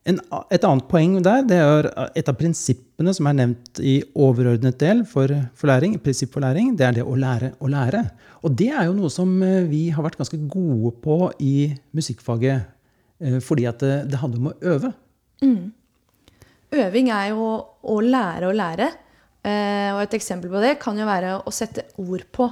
En, 0.08 0.20
et 0.49 0.62
annet 0.64 0.87
poeng 0.88 1.19
der, 1.26 1.43
det 1.44 1.58
er 1.61 1.91
et 2.17 2.31
av 2.31 2.38
prinsippene 2.38 3.12
som 3.17 3.26
er 3.29 3.37
nevnt 3.43 3.82
i 3.82 3.99
overordnet 4.14 4.79
del 4.81 5.02
for, 5.08 5.32
for, 5.58 5.73
læring, 5.73 5.99
prinsipp 6.00 6.32
for 6.37 6.47
læring, 6.47 6.73
det 6.79 6.87
er 6.87 7.00
det 7.00 7.05
å 7.05 7.19
lære 7.19 7.52
å 7.58 7.69
lære. 7.73 8.06
Og 8.47 8.55
det 8.56 8.70
er 8.70 8.88
jo 8.88 8.97
noe 8.97 9.11
som 9.12 9.35
eh, 9.44 9.67
vi 9.69 9.88
har 9.93 10.06
vært 10.06 10.20
ganske 10.23 10.38
gode 10.49 10.94
på 11.02 11.26
i 11.44 11.73
musikkfaget 11.97 12.62
Eh, 12.62 12.80
fordi 13.44 13.67
at 13.69 13.82
det, 13.84 13.94
det 14.12 14.20
handler 14.22 14.40
om 14.40 14.50
å 14.50 14.56
øve. 14.75 14.93
Mm. 15.44 15.70
Øving 16.81 17.11
er 17.12 17.31
jo 17.32 17.46
å 17.82 18.00
lære 18.05 18.49
å 18.49 18.56
lære. 18.56 18.90
Eh, 19.40 19.88
og 19.94 20.02
et 20.02 20.19
eksempel 20.19 20.52
på 20.52 20.61
det 20.62 20.75
kan 20.82 20.99
jo 20.99 21.08
være 21.08 21.38
å 21.49 21.52
sette 21.55 21.87
ord 22.00 22.26
på 22.34 22.50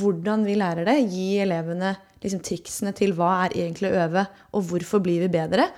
hvordan 0.00 0.46
vi 0.46 0.56
lærer 0.58 0.88
det. 0.88 0.96
Gi 1.12 1.40
elevene 1.44 1.94
liksom, 2.22 2.42
triksene 2.44 2.94
til 2.96 3.14
hva 3.18 3.44
er 3.44 3.56
egentlig 3.58 3.90
å 3.90 4.00
øve, 4.06 4.26
og 4.56 4.66
hvorfor 4.70 5.02
blir 5.04 5.22
vi 5.24 5.32
bedre. 5.32 5.68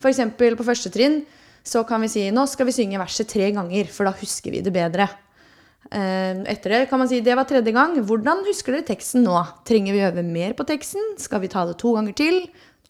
F.eks. 0.00 0.22
på 0.36 0.66
første 0.66 0.92
trinn 0.92 1.20
så 1.66 1.82
kan 1.88 2.00
vi 2.00 2.08
si 2.08 2.22
nå 2.32 2.46
skal 2.48 2.68
vi 2.68 2.76
synge 2.76 3.00
verset 3.00 3.28
tre 3.28 3.50
ganger, 3.52 3.90
for 3.92 4.08
da 4.08 4.14
husker 4.16 4.54
vi 4.54 4.62
det 4.64 4.72
bedre. 4.74 5.08
Eh, 5.90 6.40
etter 6.52 6.76
det 6.76 6.84
kan 6.90 7.00
man 7.00 7.08
si 7.10 7.22
det 7.24 7.36
var 7.36 7.48
tredje 7.48 7.74
gang. 7.74 7.96
Hvordan 8.06 8.44
husker 8.46 8.76
dere 8.76 8.88
teksten 8.92 9.24
nå? 9.26 9.36
Trenger 9.68 9.96
vi 9.96 10.04
øve 10.06 10.24
mer 10.26 10.54
på 10.58 10.66
teksten? 10.68 11.16
Skal 11.20 11.42
vi 11.44 11.52
ta 11.52 11.66
det 11.68 11.78
to 11.80 11.96
ganger 11.96 12.16
til? 12.16 12.42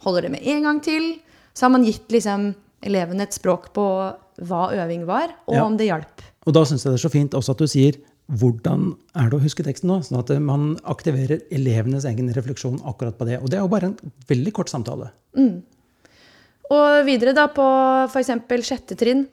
Holder 0.04 0.26
det 0.26 0.34
med 0.36 0.46
en 0.54 0.66
gang 0.68 0.82
til. 0.84 1.12
Så 1.54 1.66
har 1.66 1.74
man 1.74 1.86
gitt 1.86 2.10
liksom, 2.12 2.52
elevene 2.86 3.26
et 3.26 3.36
språk 3.36 3.70
på 3.76 3.86
hva 4.40 4.62
øving 4.72 5.04
var, 5.08 5.34
og 5.50 5.56
ja. 5.56 5.64
om 5.66 5.76
det 5.76 5.90
hjalp. 5.90 6.22
Og 6.48 6.56
da 6.56 6.64
syns 6.64 6.86
jeg 6.86 6.94
det 6.94 7.00
er 7.00 7.04
så 7.04 7.12
fint 7.12 7.36
også 7.36 7.52
at 7.52 7.60
du 7.60 7.68
sier 7.68 7.98
hvordan 8.30 8.92
er 9.18 9.26
det 9.26 9.38
å 9.40 9.42
huske 9.42 9.64
teksten 9.66 9.90
nå? 9.90 9.98
Sånn 10.06 10.20
at 10.20 10.30
man 10.44 10.76
aktiverer 10.88 11.42
elevenes 11.50 12.06
egen 12.06 12.30
refleksjon 12.34 12.78
akkurat 12.86 13.18
på 13.18 13.26
det. 13.26 13.40
Og 13.42 13.50
det 13.50 13.58
er 13.58 13.64
jo 13.64 13.72
bare 13.72 13.90
en 13.90 14.14
veldig 14.30 14.52
kort 14.54 14.70
samtale. 14.70 15.10
Mm. 15.34 15.58
Og 16.70 17.00
videre 17.08 17.34
da 17.34 17.48
på 17.50 17.66
f.eks. 18.06 18.30
sjette 18.66 18.94
trinn, 18.98 19.24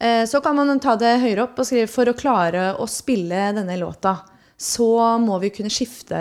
eh, 0.00 0.24
så 0.28 0.40
kan 0.44 0.56
man 0.56 0.80
ta 0.80 0.96
det 1.00 1.18
høyere 1.20 1.44
opp 1.44 1.60
og 1.60 1.68
skrive 1.68 1.90
for 1.92 2.08
å 2.08 2.16
klare 2.16 2.70
å 2.80 2.88
spille 2.88 3.50
denne 3.58 3.76
låta, 3.80 4.16
så 4.56 5.18
må 5.20 5.36
vi 5.42 5.52
kunne 5.52 5.72
skifte 5.72 6.16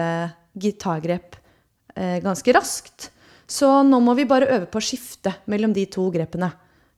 gitargrep 0.59 1.39
eh, 1.95 2.19
ganske 2.23 2.57
raskt. 2.59 3.12
Så 3.49 3.69
nå 3.85 3.99
må 4.03 4.15
vi 4.17 4.27
bare 4.29 4.49
øve 4.57 4.67
på 4.71 4.79
å 4.79 4.85
skifte 4.85 5.35
mellom 5.51 5.73
de 5.75 5.85
to 5.91 6.07
grepene. 6.13 6.51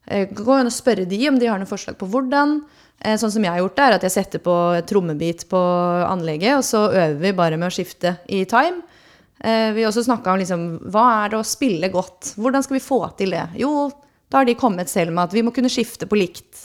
Eh, 0.06 0.30
gå 0.30 0.60
inn 0.60 0.70
og 0.70 0.74
spørre 0.74 1.08
de 1.10 1.20
om 1.30 1.40
de 1.42 1.50
har 1.50 1.62
noen 1.62 1.70
forslag 1.70 1.98
på 2.00 2.10
hvordan. 2.12 2.60
Eh, 3.02 3.18
sånn 3.20 3.34
som 3.34 3.44
jeg 3.44 3.52
har 3.52 3.64
gjort 3.64 3.78
det, 3.78 3.86
er 3.86 3.98
at 3.98 4.06
jeg 4.06 4.16
setter 4.16 4.44
på 4.44 4.56
et 4.78 4.88
trommebit 4.90 5.48
på 5.52 5.62
anlegget, 6.06 6.60
og 6.60 6.66
så 6.68 6.86
øver 6.92 7.20
vi 7.24 7.34
bare 7.38 7.60
med 7.60 7.72
å 7.72 7.76
skifte 7.76 8.18
i 8.30 8.44
time. 8.50 8.86
Eh, 9.40 9.74
vi 9.76 9.84
har 9.84 9.92
også 9.92 10.06
snakka 10.08 10.32
om 10.32 10.42
liksom, 10.42 10.66
hva 10.94 11.06
er 11.26 11.34
det 11.34 11.42
å 11.42 11.48
spille 11.48 11.92
godt? 11.94 12.36
Hvordan 12.40 12.66
skal 12.66 12.78
vi 12.78 12.86
få 12.86 13.02
til 13.20 13.36
det? 13.36 13.48
Jo, 13.60 13.90
da 14.30 14.42
har 14.42 14.48
de 14.48 14.58
kommet 14.58 14.90
selv 14.90 15.14
med 15.14 15.28
at 15.28 15.36
vi 15.36 15.44
må 15.46 15.54
kunne 15.56 15.72
skifte 15.72 16.08
på 16.10 16.18
likt. 16.20 16.64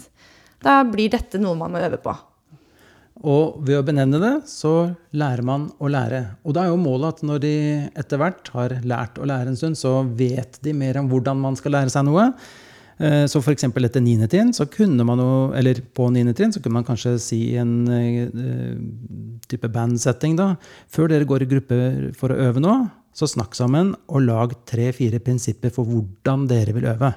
Da 0.63 0.83
blir 0.85 1.11
dette 1.13 1.41
noe 1.41 1.57
man 1.59 1.73
må 1.73 1.83
øve 1.83 1.99
på. 2.01 2.15
Og 3.21 3.61
ved 3.67 3.77
å 3.77 3.85
benevne 3.85 4.17
det, 4.23 4.33
så 4.49 4.95
lærer 5.13 5.45
man 5.45 5.69
å 5.77 5.91
lære. 5.93 6.23
Og 6.49 6.55
da 6.57 6.65
er 6.65 6.71
jo 6.73 6.81
målet 6.81 7.19
at 7.19 7.27
når 7.29 7.43
de 7.43 7.53
etter 8.01 8.21
hvert 8.21 8.49
har 8.55 8.79
lært 8.81 9.21
å 9.21 9.29
lære 9.29 9.53
en 9.53 9.59
stund, 9.61 9.77
så 9.77 9.99
vet 10.17 10.57
de 10.65 10.73
mer 10.73 10.97
om 11.03 11.11
hvordan 11.11 11.41
man 11.43 11.59
skal 11.59 11.77
lære 11.77 11.93
seg 11.93 12.07
noe. 12.09 12.31
Eh, 12.97 13.27
Så 13.29 13.43
f.eks. 13.43 13.65
etter 13.69 14.01
9. 14.01 14.29
trinn, 14.33 14.55
så 14.57 14.65
kunne 14.73 15.05
man 15.05 15.21
jo, 15.21 15.53
eller 15.57 15.83
på 15.97 16.09
9. 16.13 16.33
trinn, 16.37 16.53
så 16.53 16.65
kunne 16.65 16.81
man 16.81 16.89
kanskje 16.89 17.19
si 17.21 17.43
en 17.61 17.75
eh, 17.93 18.75
type 19.53 19.69
bandsetting 19.69 20.37
da, 20.41 20.55
før 20.89 21.13
dere 21.13 21.29
går 21.29 21.45
i 21.45 21.51
gruppe 21.53 21.81
for 22.17 22.33
å 22.33 22.41
øve 22.49 22.65
nå, 22.65 22.77
så 23.13 23.29
snakk 23.29 23.57
sammen 23.59 23.95
og 24.09 24.25
lag 24.25 24.53
tre-fire 24.71 25.21
prinsipper 25.21 25.73
for 25.75 25.85
hvordan 25.89 26.47
dere 26.49 26.73
vil 26.77 26.89
øve. 26.93 27.13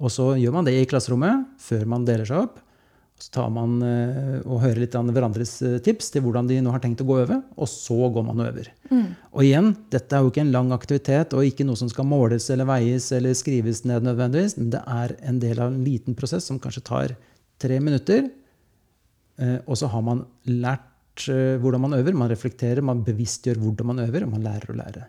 Og 0.00 0.12
så 0.12 0.34
gjør 0.40 0.56
man 0.56 0.68
det 0.68 0.76
i 0.76 0.88
klasserommet 0.88 1.48
før 1.60 1.86
man 1.88 2.04
deler 2.08 2.28
seg 2.28 2.44
opp. 2.44 2.60
Så 3.20 3.28
tar 3.34 3.50
man 3.52 3.74
eh, 3.84 4.38
og 4.48 4.62
hører 4.62 4.78
litt 4.80 4.94
av 4.96 5.04
hverandres 5.12 5.50
eh, 5.66 5.74
tips 5.84 6.08
til 6.14 6.22
hvordan 6.24 6.46
de 6.48 6.56
nå 6.64 6.72
har 6.72 6.80
tenkt 6.80 7.02
å 7.04 7.06
gå 7.08 7.18
over, 7.20 7.42
og 7.52 7.68
så 7.68 8.08
går 8.14 8.24
man 8.24 8.38
og 8.40 8.46
øver. 8.48 8.70
Og 9.36 9.42
igjen, 9.44 9.74
dette 9.92 10.16
er 10.16 10.24
jo 10.24 10.30
ikke 10.32 10.40
en 10.46 10.52
lang 10.54 10.70
aktivitet 10.72 11.34
og 11.36 11.44
ikke 11.44 11.66
noe 11.68 11.76
som 11.76 11.90
skal 11.92 12.08
måles 12.08 12.48
eller 12.50 12.64
veies 12.70 13.10
eller 13.12 13.36
skrives 13.36 13.82
ned 13.84 14.06
nødvendigvis, 14.08 14.56
men 14.56 14.70
det 14.72 14.80
er 14.88 15.12
en 15.28 15.40
del 15.42 15.60
av 15.60 15.68
en 15.68 15.82
liten 15.84 16.16
prosess 16.16 16.48
som 16.48 16.58
kanskje 16.62 16.82
tar 16.88 17.12
tre 17.60 17.76
minutter. 17.84 18.30
Eh, 19.36 19.58
Og 19.66 19.76
så 19.76 19.90
har 19.92 20.02
man 20.06 20.24
lært 20.48 20.86
hvordan 21.20 21.82
man 21.84 21.92
øver, 21.98 22.16
man 22.16 22.30
reflekterer, 22.32 22.80
man 22.80 23.02
bevisstgjør 23.04 23.58
hvordan 23.60 23.90
man 23.90 23.98
øver, 24.06 24.24
og 24.24 24.30
man 24.32 24.46
lærer 24.46 24.72
å 24.72 24.76
lære. 24.78 25.02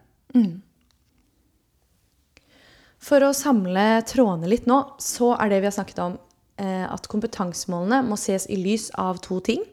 For 2.99 3.23
å 3.23 3.31
samle 3.33 4.01
trådene 4.09 4.49
litt 4.51 4.67
nå, 4.67 4.81
så 4.99 5.31
er 5.39 5.53
det 5.53 5.61
vi 5.63 5.69
har 5.69 5.77
snakket 5.77 6.01
om 6.03 6.17
at 6.61 7.07
kompetansemålene 7.11 8.01
må 8.05 8.17
ses 8.19 8.47
i 8.51 8.57
lys 8.59 8.89
av 9.01 9.21
to 9.25 9.39
ting. 9.45 9.63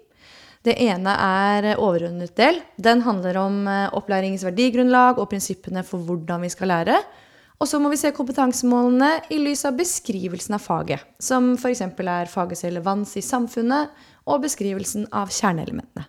Det 0.66 0.74
ene 0.82 1.14
er 1.14 1.70
overordnet 1.78 2.34
del. 2.38 2.58
Den 2.76 3.02
handler 3.06 3.38
om 3.40 3.62
eh, 3.70 3.86
opplæringens 3.94 4.44
verdigrunnlag 4.46 5.20
og 5.20 5.30
prinsippene 5.30 5.84
for 5.86 6.02
hvordan 6.02 6.42
vi 6.44 6.50
skal 6.52 6.72
lære. 6.72 6.98
Og 7.58 7.66
så 7.66 7.80
må 7.82 7.90
vi 7.90 7.98
se 7.98 8.12
kompetansemålene 8.14 9.30
i 9.34 9.38
lys 9.42 9.64
av 9.66 9.78
beskrivelsen 9.78 10.54
av 10.54 10.62
faget, 10.62 11.02
som 11.22 11.54
f.eks. 11.56 11.82
er 11.82 12.30
fagets 12.30 12.62
relevans 12.66 13.16
i 13.18 13.24
samfunnet 13.24 13.94
og 14.30 14.44
beskrivelsen 14.44 15.08
av 15.10 15.32
kjerneelementene. 15.34 16.06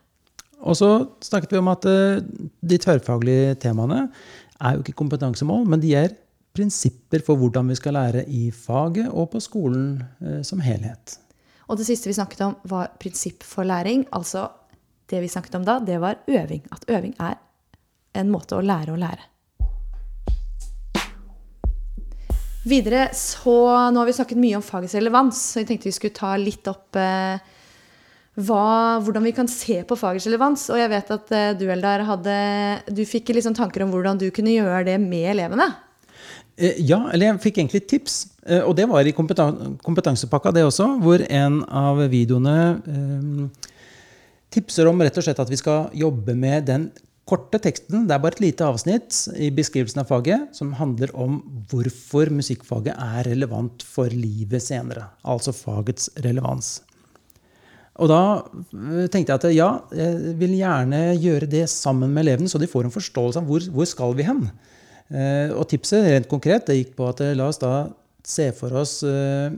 Og 0.59 0.75
så 0.75 0.89
snakket 1.23 1.55
vi 1.55 1.61
om 1.61 1.71
at 1.71 1.87
eh, 1.89 2.25
de 2.59 2.81
tverrfaglige 2.81 3.55
temaene 3.63 4.07
er 4.59 4.75
jo 4.75 4.83
ikke 4.83 4.97
kompetansemål, 4.99 5.63
men 5.69 5.81
de 5.81 5.93
er 5.95 6.17
prinsipper 6.55 7.23
for 7.25 7.39
hvordan 7.39 7.69
vi 7.69 7.77
skal 7.77 7.95
lære 7.97 8.25
i 8.27 8.49
faget 8.55 9.09
og 9.09 9.31
på 9.33 9.41
skolen 9.43 9.99
eh, 10.23 10.41
som 10.45 10.61
helhet. 10.63 11.17
Og 11.69 11.77
det 11.77 11.85
siste 11.85 12.09
vi 12.09 12.17
snakket 12.17 12.41
om, 12.47 12.55
var 12.69 12.95
prinsipp 13.01 13.45
for 13.45 13.67
læring. 13.67 14.07
Altså 14.15 14.47
det 15.09 15.21
vi 15.21 15.29
snakket 15.29 15.59
om 15.59 15.65
da, 15.65 15.77
det 15.79 15.99
var 16.01 16.23
øving. 16.27 16.63
At 16.73 16.87
øving 16.89 17.13
er 17.21 17.37
en 18.17 18.31
måte 18.33 18.57
å 18.57 18.65
lære 18.65 18.95
å 18.95 18.99
lære. 18.99 19.27
Videre 22.69 23.07
så 23.15 23.55
Nå 23.89 24.01
har 24.01 24.09
vi 24.09 24.17
snakket 24.17 24.41
mye 24.41 24.57
om 24.57 24.65
fagets 24.65 24.97
relevans, 24.97 25.37
så 25.53 25.61
jeg 25.61 25.69
tenkte 25.69 25.89
vi 25.89 25.95
skulle 25.95 26.17
ta 26.17 26.33
litt 26.37 26.67
opp 26.69 26.97
eh, 26.99 27.39
hva, 28.39 28.99
hvordan 29.03 29.25
vi 29.25 29.33
kan 29.35 29.47
se 29.51 29.79
på 29.87 29.97
fagets 29.99 30.27
relevans. 30.27 30.65
Og 30.73 30.81
jeg 30.81 30.91
vet 30.91 31.13
at 31.15 31.35
eh, 31.35 31.51
du, 31.59 31.67
Eldar, 31.71 32.03
hadde, 32.07 32.39
du 32.89 33.05
fikk 33.07 33.31
sånn 33.39 33.57
tanker 33.57 33.85
om 33.85 33.93
hvordan 33.93 34.19
du 34.19 34.27
kunne 34.35 34.53
gjøre 34.53 34.83
det 34.91 34.97
med 35.01 35.31
elevene. 35.35 35.69
Eh, 36.59 36.75
Ja, 36.83 37.09
eller 37.13 37.31
jeg 37.31 37.41
fikk 37.47 37.57
egentlig 37.61 37.87
tips. 37.87 38.27
eh, 38.45 38.61
Og 38.61 38.75
det 38.75 38.87
var 38.89 39.05
i 39.07 39.13
kompetansepakka, 39.13 40.53
det 40.53 40.65
også, 40.65 41.01
hvor 41.01 41.23
en 41.29 41.63
av 41.63 41.97
videoene 42.09 42.81
eh, 42.87 43.69
tipser 44.51 44.87
om 44.89 44.99
rett 44.99 45.17
og 45.17 45.23
slett 45.23 45.39
at 45.39 45.49
vi 45.49 45.55
skal 45.59 45.89
jobbe 45.93 46.35
med 46.35 46.65
den 46.65 46.91
korte 47.29 47.59
teksten. 47.61 48.07
Det 48.07 48.15
er 48.15 48.19
bare 48.19 48.33
et 48.33 48.41
lite 48.41 48.65
avsnitt 48.65 49.13
i 49.37 49.51
beskrivelsen 49.53 50.01
av 50.01 50.07
faget 50.09 50.55
som 50.57 50.73
handler 50.73 51.11
om 51.13 51.43
hvorfor 51.69 52.31
musikkfaget 52.33 52.95
er 52.97 53.29
relevant 53.29 53.83
for 53.85 54.09
livet 54.09 54.63
senere. 54.65 55.11
Altså 55.23 55.53
fagets 55.53 56.09
relevans. 56.25 56.81
Og 57.99 58.09
da 58.09 58.41
tenkte 59.11 59.29
jeg 59.29 59.37
at 59.37 59.47
ja, 59.53 59.69
jeg 59.93 60.33
vil 60.39 60.55
gjerne 60.57 61.03
gjøre 61.19 61.49
det 61.51 61.69
sammen 61.69 62.09
med 62.15 62.25
elevene, 62.25 62.49
så 62.49 62.57
de 62.57 62.69
får 62.71 62.87
en 62.87 62.95
forståelse 62.95 63.37
av 63.37 63.45
hvor, 63.45 63.59
hvor 63.75 63.85
skal 63.85 64.15
vi 64.17 64.23
hen. 64.25 64.49
Eh, 65.09 65.49
Og 65.55 65.65
tipset 65.71 66.05
rent 66.05 66.29
konkret 66.29 66.67
det 66.69 66.77
gikk 66.77 66.93
på 66.99 67.07
at 67.09 67.23
eh, 67.25 67.35
la 67.37 67.49
oss 67.49 67.61
da 67.61 67.89
se 68.29 68.49
for 68.53 68.75
oss 68.77 68.99
eh, 69.07 69.49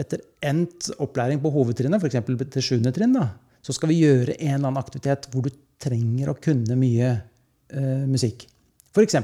etter 0.00 0.24
endt 0.42 0.90
opplæring 0.98 1.38
på 1.42 1.52
hovedtrinnet, 1.54 2.02
f.eks. 2.02 2.48
til 2.56 2.66
7. 2.80 2.90
trinn, 2.96 3.14
da, 3.14 3.28
så 3.62 3.74
skal 3.76 3.92
vi 3.92 4.00
gjøre 4.02 4.34
en 4.38 4.56
eller 4.56 4.70
annen 4.72 4.80
aktivitet 4.82 5.28
hvor 5.30 5.46
du 5.46 5.52
trenger 5.82 6.32
å 6.32 6.38
kunne 6.40 6.78
mye 6.80 7.12
eh, 7.12 8.04
musikk. 8.08 8.48
F.eks. 8.96 9.18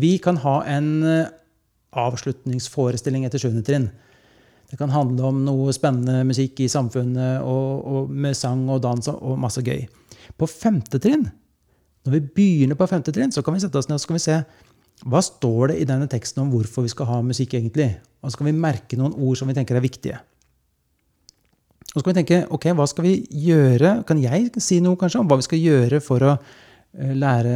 vi 0.00 0.16
kan 0.22 0.40
ha 0.42 0.60
en 0.72 0.90
avslutningsforestilling 1.90 3.26
etter 3.26 3.42
7. 3.42 3.60
trinn. 3.66 3.90
Det 4.70 4.78
kan 4.78 4.92
handle 4.94 5.26
om 5.26 5.42
noe 5.42 5.72
spennende 5.74 6.22
musikk 6.26 6.62
i 6.62 6.70
samfunnet, 6.70 7.42
og, 7.42 7.86
og 7.90 8.10
med 8.10 8.38
sang 8.38 8.62
og 8.70 8.82
dans 8.84 9.10
og, 9.10 9.34
masse 9.42 9.62
gøy. 9.66 9.82
På 10.38 10.46
femte 10.46 11.00
trinn, 11.02 11.26
når 12.06 12.14
vi 12.16 12.20
begynner 12.38 12.78
på 12.78 12.88
femte 12.88 13.12
trinn, 13.12 13.34
så 13.34 13.42
kan 13.44 13.56
vi 13.56 13.62
sette 13.64 13.80
oss 13.80 13.90
ned 13.90 13.98
og 13.98 14.04
så 14.04 14.10
kan 14.10 14.18
vi 14.20 14.24
se 14.24 14.38
hva 15.08 15.20
står 15.24 15.72
det 15.72 15.80
i 15.80 15.86
denne 15.88 16.08
teksten 16.10 16.42
om 16.42 16.50
hvorfor 16.52 16.84
vi 16.84 16.92
skal 16.92 17.08
ha 17.08 17.20
musikk 17.24 17.54
egentlig. 17.56 17.94
Og 18.20 18.32
så 18.32 18.40
kan 18.40 18.50
vi 18.50 18.56
merke 18.56 18.98
noen 19.00 19.14
ord 19.16 19.38
som 19.40 19.48
vi 19.48 19.56
tenker 19.56 19.78
er 19.78 19.84
viktige. 19.84 20.18
Og 21.90 21.98
så 21.98 22.04
kan 22.04 22.12
vi 22.12 22.18
tenke 22.20 22.40
ok, 22.54 22.66
hva 22.78 22.86
skal 22.86 23.06
vi 23.06 23.14
gjøre? 23.48 24.00
Kan 24.06 24.20
jeg 24.22 24.50
si 24.62 24.78
noe 24.84 24.98
kanskje 25.00 25.22
om 25.22 25.30
hva 25.30 25.40
vi 25.40 25.46
skal 25.48 25.62
gjøre 25.62 26.02
for 26.04 26.22
å 26.22 26.34
eh, 26.36 27.14
lære 27.16 27.54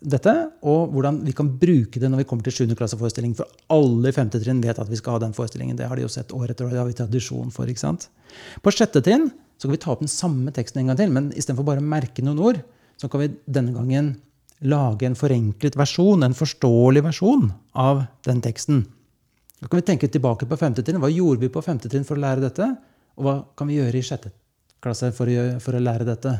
dette? 0.00 0.34
Og 0.70 0.94
hvordan 0.94 1.18
vi 1.26 1.34
kan 1.36 1.50
bruke 1.60 2.00
det 2.00 2.08
når 2.08 2.22
vi 2.22 2.28
kommer 2.30 2.46
til 2.46 2.56
7. 2.64 2.76
klasseforestilling. 2.78 3.34
For 3.36 3.50
alle 3.74 4.12
i 4.12 4.16
5. 4.16 4.30
trinn 4.38 4.62
vet 4.64 4.80
at 4.80 4.90
vi 4.90 5.00
skal 5.00 5.18
ha 5.18 5.24
den 5.26 5.36
forestillingen. 5.36 5.76
Det 5.76 5.90
har 5.90 6.00
de 6.00 6.06
jo 6.06 6.12
sett 6.12 6.32
år 6.32 6.54
etter 6.54 6.68
år. 6.68 6.76
Det 6.76 6.80
har 6.80 6.88
vi 6.88 7.00
tradisjon 7.02 7.52
for. 7.52 7.68
ikke 7.68 7.84
sant? 7.84 8.08
På 8.62 8.72
sjette 8.72 9.02
trinn 9.04 9.28
så 9.58 9.66
kan 9.66 9.74
vi 9.74 9.82
ta 9.82 9.92
opp 9.92 10.06
den 10.06 10.12
samme 10.12 10.54
teksten 10.54 10.80
en 10.80 10.92
gang 10.92 11.02
til, 11.02 11.12
men 11.14 11.28
istedenfor 11.34 11.66
bare 11.66 11.82
å 11.82 11.86
merke 11.86 12.24
noen 12.24 12.40
ord, 12.42 12.62
så 13.00 13.10
kan 13.10 13.22
vi 13.22 13.34
denne 13.46 13.74
gangen 13.74 14.14
lage 14.64 15.06
en 15.06 15.16
forenklet 15.18 15.76
versjon, 15.76 16.24
en 16.24 16.36
forståelig 16.36 17.04
versjon 17.04 17.50
av 17.76 18.04
den 18.26 18.40
teksten. 18.44 18.84
Da 19.60 19.68
kan 19.68 19.80
vi 19.80 19.86
tenke 19.90 20.08
tilbake 20.12 20.48
på 20.48 20.58
femte 20.60 20.82
trinn. 20.84 21.00
Hva 21.02 21.12
gjorde 21.12 21.44
vi 21.44 21.52
på 21.52 21.62
femte 21.64 21.90
trinn 21.92 22.06
for 22.06 22.18
å 22.18 22.24
lære 22.24 22.44
dette? 22.44 22.66
Og 23.16 23.26
hva 23.26 23.36
kan 23.56 23.70
vi 23.70 23.78
gjøre 23.78 24.00
i 24.00 24.04
sjette 24.04 24.32
klasse 24.84 25.08
for 25.16 25.30
å, 25.30 25.32
gjøre, 25.32 25.60
for 25.64 25.76
å 25.76 25.82
lære 25.82 26.06
dette? 26.08 26.34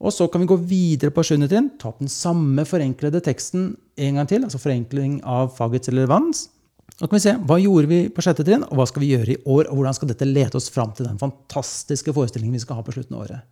Og 0.00 0.12
så 0.16 0.26
kan 0.32 0.40
vi 0.40 0.48
gå 0.48 0.56
videre 0.64 1.12
på 1.12 1.24
sjuende 1.24 1.48
trinn, 1.48 1.68
ta 1.80 1.90
opp 1.90 2.00
den 2.00 2.12
samme 2.12 2.64
forenklede 2.68 3.20
teksten 3.24 3.74
en 4.00 4.16
gang 4.16 4.28
til, 4.28 4.46
altså 4.46 4.60
forenkling 4.60 5.18
av 5.28 5.52
fagets 5.56 5.92
relevans. 5.92 6.46
Så 6.96 7.06
kan 7.06 7.16
vi 7.16 7.22
se 7.24 7.34
hva 7.48 7.56
gjorde 7.60 7.88
vi 7.88 8.00
på 8.12 8.24
sjette 8.24 8.44
trinn, 8.44 8.64
og 8.68 8.80
hva 8.80 8.86
skal 8.88 9.04
vi 9.04 9.12
gjøre 9.12 9.34
i 9.34 9.40
år, 9.44 9.68
og 9.68 9.76
hvordan 9.76 9.96
skal 9.96 10.10
dette 10.12 10.28
lete 10.28 10.56
oss 10.60 10.70
fram 10.72 10.92
til 10.96 11.08
den 11.08 11.20
fantastiske 11.20 12.12
forestillingen 12.16 12.56
vi 12.56 12.62
skal 12.64 12.80
ha 12.80 12.84
på 12.84 12.96
slutten 12.96 13.16
av 13.16 13.26
året. 13.26 13.44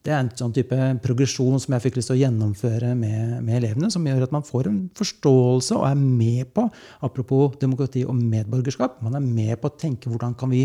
Det 0.00 0.12
er 0.14 0.22
en 0.22 0.30
sånn 0.32 0.54
type 0.56 0.76
progresjon 1.04 1.60
som 1.60 1.74
jeg 1.76 1.84
fikk 1.84 1.98
lyst 1.98 2.08
til 2.08 2.16
å 2.16 2.20
gjennomføre 2.22 2.94
med, 2.96 3.40
med 3.44 3.58
elevene, 3.58 3.90
som 3.92 4.06
gjør 4.08 4.24
at 4.24 4.32
man 4.32 4.46
får 4.46 4.70
en 4.70 4.78
forståelse 4.96 5.76
og 5.76 5.84
er 5.90 5.98
med 6.00 6.54
på, 6.56 6.64
apropos 7.04 7.58
demokrati 7.60 8.06
og 8.08 8.16
medborgerskap, 8.16 9.02
man 9.04 9.18
er 9.18 9.26
med 9.26 9.60
på 9.60 9.68
å 9.68 9.76
tenke 9.76 10.08
hvordan 10.08 10.38
kan 10.40 10.52
vi 10.54 10.64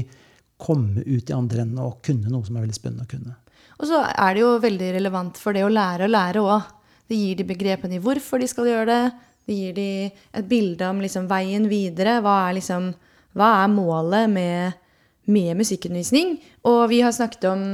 komme 0.61 1.03
ut 1.03 1.29
i 1.29 1.35
andre 1.35 1.65
enden 1.65 1.83
og 1.83 1.99
kunne 2.05 2.31
noe 2.31 2.47
som 2.47 2.55
er 2.55 2.63
veldig 2.63 2.77
spennende 2.77 3.03
å 3.03 3.11
kunne. 3.11 3.35
Og 3.75 3.89
så 3.89 3.99
er 4.07 4.35
det 4.35 4.43
jo 4.45 4.53
veldig 4.63 4.93
relevant 4.95 5.39
for 5.41 5.55
det 5.55 5.65
å 5.65 5.73
lære 5.73 6.07
å 6.07 6.13
lære 6.13 6.43
òg. 6.43 6.71
Det 7.11 7.19
gir 7.19 7.35
de 7.41 7.47
begrepene 7.47 7.97
i 7.97 8.01
hvorfor 8.01 8.39
de 8.39 8.47
skal 8.49 8.69
gjøre 8.71 8.87
det. 8.87 9.01
Det 9.45 9.57
gir 9.57 9.75
de 9.75 9.89
et 10.07 10.47
bilde 10.47 10.87
om 10.89 11.03
liksom 11.03 11.27
veien 11.29 11.67
videre. 11.69 12.21
Hva 12.23 12.37
er, 12.47 12.55
liksom, 12.61 12.87
hva 13.35 13.51
er 13.59 13.73
målet 13.73 14.31
med, 14.31 14.79
med 15.27 15.59
musikkundervisning? 15.59 16.37
Og 16.71 16.87
vi 16.93 17.03
har 17.03 17.13
snakket 17.13 17.49
om 17.51 17.67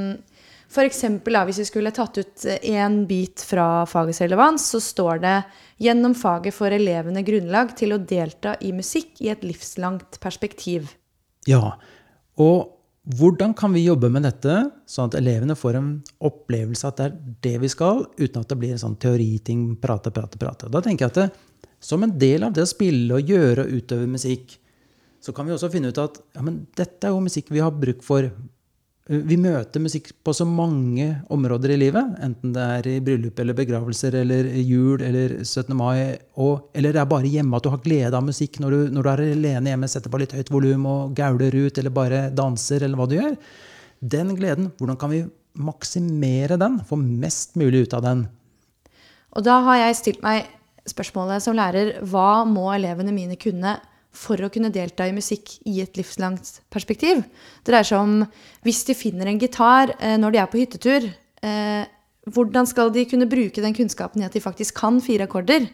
F.eks. 0.72 1.02
hvis 1.28 1.60
vi 1.60 1.68
skulle 1.68 1.92
tatt 1.92 2.18
ut 2.22 2.46
én 2.64 3.02
bit 3.08 3.44
fra 3.44 3.84
fagets 3.90 4.22
relevans, 4.24 4.70
så 4.72 4.80
står 4.80 5.20
det 5.20 5.38
gjennom 5.84 6.16
faget 6.16 6.56
får 6.56 6.78
elevene 6.78 7.26
grunnlag 7.28 7.74
til 7.76 7.92
å 7.92 8.00
delta 8.00 8.56
i 8.64 8.72
musikk 8.72 9.20
i 9.20 9.34
et 9.34 9.44
livslangt 9.44 10.22
perspektiv. 10.24 10.94
Ja, 11.50 11.74
og 12.40 12.78
hvordan 13.20 13.56
kan 13.58 13.74
vi 13.74 13.84
jobbe 13.84 14.12
med 14.14 14.24
dette, 14.24 14.56
sånn 14.88 15.10
at 15.10 15.18
elevene 15.18 15.58
får 15.58 15.80
en 15.80 15.92
opplevelse 16.24 16.88
at 16.88 17.02
det 17.02 17.08
er 17.10 17.20
det 17.48 17.54
vi 17.64 17.72
skal, 17.74 18.06
uten 18.16 18.44
at 18.44 18.52
det 18.54 18.60
blir 18.62 18.76
en 18.76 18.84
sånn 18.84 18.98
teoriting, 19.02 19.74
prate, 19.82 20.14
prate, 20.14 20.40
prate. 20.40 20.70
Da 20.72 20.84
tenker 20.86 21.08
jeg 21.08 21.16
at 21.16 21.20
det, 21.20 21.72
som 21.82 22.06
en 22.06 22.14
del 22.22 22.46
av 22.46 22.54
det 22.54 22.64
å 22.64 22.70
spille 22.70 23.18
og 23.18 23.28
gjøre 23.28 23.66
og 23.66 23.82
utøve 23.82 24.08
musikk, 24.08 24.56
så 25.22 25.34
kan 25.36 25.50
vi 25.50 25.56
også 25.58 25.72
finne 25.74 25.92
ut 25.92 26.02
at 26.02 26.22
ja, 26.38 26.46
men 26.46 26.64
dette 26.78 27.10
er 27.10 27.14
jo 27.14 27.26
musikk 27.26 27.50
vi 27.52 27.62
har 27.62 27.74
bruk 27.74 28.06
for. 28.06 28.30
Vi 29.10 29.36
møter 29.42 29.82
musikk 29.82 30.12
på 30.22 30.34
så 30.38 30.46
mange 30.46 31.08
områder 31.34 31.74
i 31.74 31.78
livet, 31.82 32.12
enten 32.22 32.52
det 32.54 32.66
er 32.78 32.90
i 32.92 33.00
bryllup 33.02 33.40
eller 33.42 33.58
begravelser 33.58 34.20
eller 34.20 34.46
jul 34.62 35.02
eller 35.02 35.40
17. 35.42 35.74
mai, 35.76 36.20
og, 36.38 36.70
eller 36.78 36.94
det 36.94 37.02
er 37.02 37.10
bare 37.10 37.32
hjemme 37.32 37.58
at 37.58 37.66
du 37.66 37.72
har 37.74 37.82
glede 37.82 38.14
av 38.14 38.28
musikk 38.28 38.60
når 38.62 38.76
du, 38.76 38.80
når 38.94 39.04
du 39.08 39.10
er 39.12 39.24
alene 39.26 39.74
hjemme, 39.74 39.90
setter 39.90 40.14
på 40.14 40.22
litt 40.22 40.36
høyt 40.38 40.54
volum 40.54 40.86
og 40.86 41.16
gauler 41.18 41.58
ut, 41.58 41.82
eller 41.82 41.96
bare 41.96 42.22
danser, 42.38 42.86
eller 42.86 43.02
hva 43.02 43.10
du 43.10 43.18
gjør. 43.18 43.36
Den 44.14 44.36
gleden, 44.38 44.70
hvordan 44.78 45.02
kan 45.02 45.14
vi 45.16 45.26
maksimere 45.58 46.62
den? 46.62 46.78
Få 46.86 47.02
mest 47.02 47.58
mulig 47.60 47.88
ut 47.88 47.98
av 47.98 48.06
den? 48.06 48.26
Og 49.34 49.50
da 49.50 49.58
har 49.66 49.82
jeg 49.82 49.98
stilt 49.98 50.24
meg 50.24 50.46
spørsmålet 50.88 51.42
som 51.42 51.58
lærer 51.58 51.98
hva 52.06 52.44
må 52.46 52.70
elevene 52.76 53.14
mine 53.16 53.38
kunne 53.42 53.80
for 54.12 54.42
å 54.44 54.50
kunne 54.52 54.72
delta 54.74 55.08
i 55.08 55.16
musikk 55.16 55.56
i 55.70 55.80
et 55.84 55.96
livslangt 56.00 56.60
perspektiv. 56.74 57.24
Det 57.64 57.72
dreier 57.72 57.88
seg 57.88 58.02
om 58.04 58.18
hvis 58.66 58.84
de 58.90 58.98
finner 58.98 59.32
en 59.32 59.40
gitar 59.40 59.96
eh, 60.00 60.18
når 60.20 60.36
de 60.36 60.42
er 60.42 60.52
på 60.52 60.60
hyttetur, 60.60 61.08
eh, 61.42 61.84
hvordan 62.30 62.68
skal 62.70 62.92
de 62.94 63.08
kunne 63.10 63.30
bruke 63.30 63.64
den 63.64 63.76
kunnskapen 63.76 64.22
i 64.22 64.28
at 64.28 64.36
de 64.36 64.44
faktisk 64.44 64.78
kan 64.82 65.00
fire 65.02 65.26
akkorder? 65.30 65.70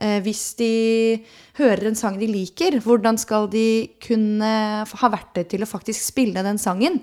Eh, 0.00 0.20
hvis 0.24 0.54
de 0.56 0.70
hører 1.58 1.90
en 1.90 1.98
sang 1.98 2.16
de 2.20 2.28
liker, 2.30 2.78
hvordan 2.84 3.18
skal 3.20 3.50
de 3.52 3.90
kunne 4.00 4.52
ha 4.86 5.10
verktøy 5.12 5.44
til 5.50 5.66
å 5.66 5.68
faktisk 5.68 6.06
spille 6.12 6.46
den 6.46 6.60
sangen? 6.62 7.02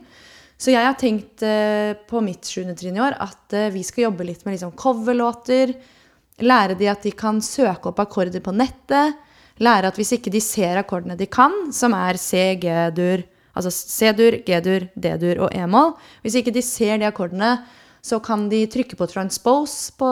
Så 0.57 0.73
jeg 0.73 0.81
har 0.81 0.97
tenkt 0.97 1.43
eh, 1.45 1.93
på 2.09 2.23
mitt 2.25 2.49
sjuende 2.49 2.73
trinn 2.77 2.97
i 2.97 3.03
år 3.03 3.19
at 3.21 3.53
eh, 3.53 3.69
vi 3.75 3.83
skal 3.85 4.07
jobbe 4.07 4.25
litt 4.25 4.41
med 4.45 4.55
liksom 4.55 4.73
coverlåter. 4.79 5.75
Lære 6.41 6.77
de 6.79 6.89
at 6.89 7.05
de 7.05 7.13
kan 7.17 7.37
søke 7.45 7.91
opp 7.91 8.01
akkorder 8.01 8.41
på 8.41 8.55
nettet. 8.57 9.19
Lære 9.63 9.89
at 9.89 9.97
hvis 9.97 10.13
ikke 10.17 10.33
de 10.33 10.41
ser 10.43 10.77
akkordene 10.81 11.17
de 11.17 11.25
kan, 11.31 11.53
som 11.73 11.95
er 11.97 12.19
C, 12.21 12.53
G-dur, 12.61 13.23
altså 13.57 13.71
C-dur, 13.73 14.39
G-dur, 14.45 14.87
D-dur 14.93 15.43
og 15.47 15.55
E-moll 15.57 15.95
Hvis 16.21 16.37
ikke 16.39 16.53
de 16.53 16.61
ser 16.61 16.99
de 17.01 17.07
akkordene, 17.09 17.57
så 18.07 18.19
kan 18.23 18.45
de 18.51 18.61
trykke 18.71 18.95
på 18.95 19.07
transpose 19.09 19.91
på 19.99 20.09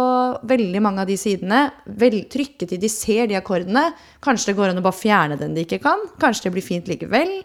veldig 0.50 0.82
mange 0.84 1.04
av 1.04 1.08
de 1.08 1.16
sidene. 1.20 1.70
Vel, 1.86 2.26
trykke 2.32 2.68
til 2.68 2.82
de 2.82 2.90
ser 2.92 3.30
de 3.30 3.38
akkordene. 3.38 3.86
Kanskje 4.26 4.52
det 4.52 4.58
går 4.58 4.74
an 4.74 4.82
å 4.82 4.84
bare 4.84 5.00
fjerne 5.00 5.38
den 5.40 5.54
de 5.56 5.64
ikke 5.64 5.80
kan. 5.86 6.02
Kanskje 6.20 6.50
det 6.50 6.56
blir 6.58 6.66
fint 6.66 6.90
likevel. 6.92 7.38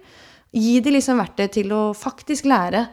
Gi 0.56 0.80
de 0.82 0.94
liksom 0.96 1.20
verktøy 1.22 1.46
til 1.54 1.70
å 1.76 1.82
faktisk 1.94 2.48
lære 2.50 2.88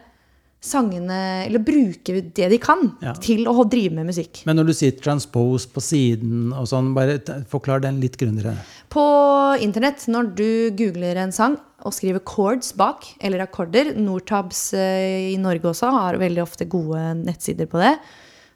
sangene 0.60 1.46
Eller 1.46 1.62
bruke 1.62 2.16
det 2.34 2.48
de 2.50 2.58
kan 2.58 2.96
Ja. 3.00 3.12
til 3.14 3.44
å 3.46 3.62
drive 3.68 3.94
med 3.94 4.06
musikk. 4.10 4.42
Men 4.44 4.56
når 4.56 4.66
du 4.66 4.72
sier 4.74 4.92
transpose 4.98 5.68
på 5.70 5.80
siden 5.80 6.52
og 6.52 6.66
sånn, 6.66 6.94
bare 6.94 7.18
forklar 7.46 7.80
den 7.80 8.00
litt 8.00 8.16
grundigere. 8.18 8.56
På 8.90 9.56
internett, 9.60 10.06
når 10.08 10.34
du 10.34 10.70
googler 10.74 11.16
en 11.16 11.32
sang 11.32 11.56
og 11.84 11.92
skriver 11.94 12.24
chords 12.26 12.72
bak, 12.74 13.06
eller 13.20 13.46
akkorder 13.46 13.94
Nortabs 13.96 14.72
eh, 14.74 15.32
i 15.32 15.36
Norge 15.38 15.62
også 15.70 15.92
har 15.94 16.18
veldig 16.18 16.42
ofte 16.42 16.66
gode 16.68 17.22
nettsider 17.22 17.66
på 17.70 17.78
det. 17.78 17.96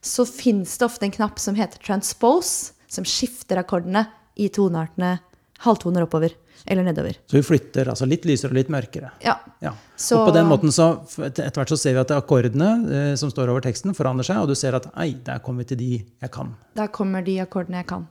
Så 0.03 0.27
fins 0.27 0.77
det 0.79 0.89
ofte 0.89 1.07
en 1.07 1.15
knapp 1.15 1.39
som 1.39 1.55
heter 1.55 1.79
transpose, 1.79 2.73
som 2.91 3.05
skifter 3.05 3.63
akkordene 3.63 4.09
i 4.37 4.49
toneartene 4.49 5.21
halvtoner 5.63 6.03
oppover 6.09 6.35
eller 6.66 6.85
nedover. 6.87 7.16
Så 7.26 7.37
vi 7.38 7.42
flytter 7.42 7.88
altså 7.90 8.07
litt 8.07 8.25
lysere 8.28 8.52
og 8.52 8.59
litt 8.61 8.69
mørkere. 8.71 9.11
Ja. 9.25 9.37
Ja. 9.61 9.73
Så- 9.97 10.21
Og 10.21 10.28
på 10.31 10.35
den 10.35 10.47
måten 10.47 10.71
så 10.73 10.90
etter 11.26 11.50
hvert 11.50 11.69
så 11.73 11.78
ser 11.78 11.95
vi 11.95 12.00
at 12.00 12.11
akkordene 12.14 12.71
eh, 12.92 13.14
som 13.16 13.31
står 13.31 13.49
over 13.50 13.61
teksten, 13.61 13.95
forandrer 13.95 14.25
seg, 14.25 14.38
og 14.42 14.49
du 14.49 14.54
ser 14.54 14.75
at 14.78 14.87
ei, 14.97 15.12
der 15.25 15.38
kommer 15.40 15.64
vi 15.64 15.75
til 15.75 15.78
de 15.78 15.90
jeg 16.23 16.31
kan. 16.31 16.54
Der 16.78 16.88
kommer 16.88 17.23
de 17.25 17.38
akkordene 17.40 17.83
jeg 17.83 17.87
kan. 17.87 18.07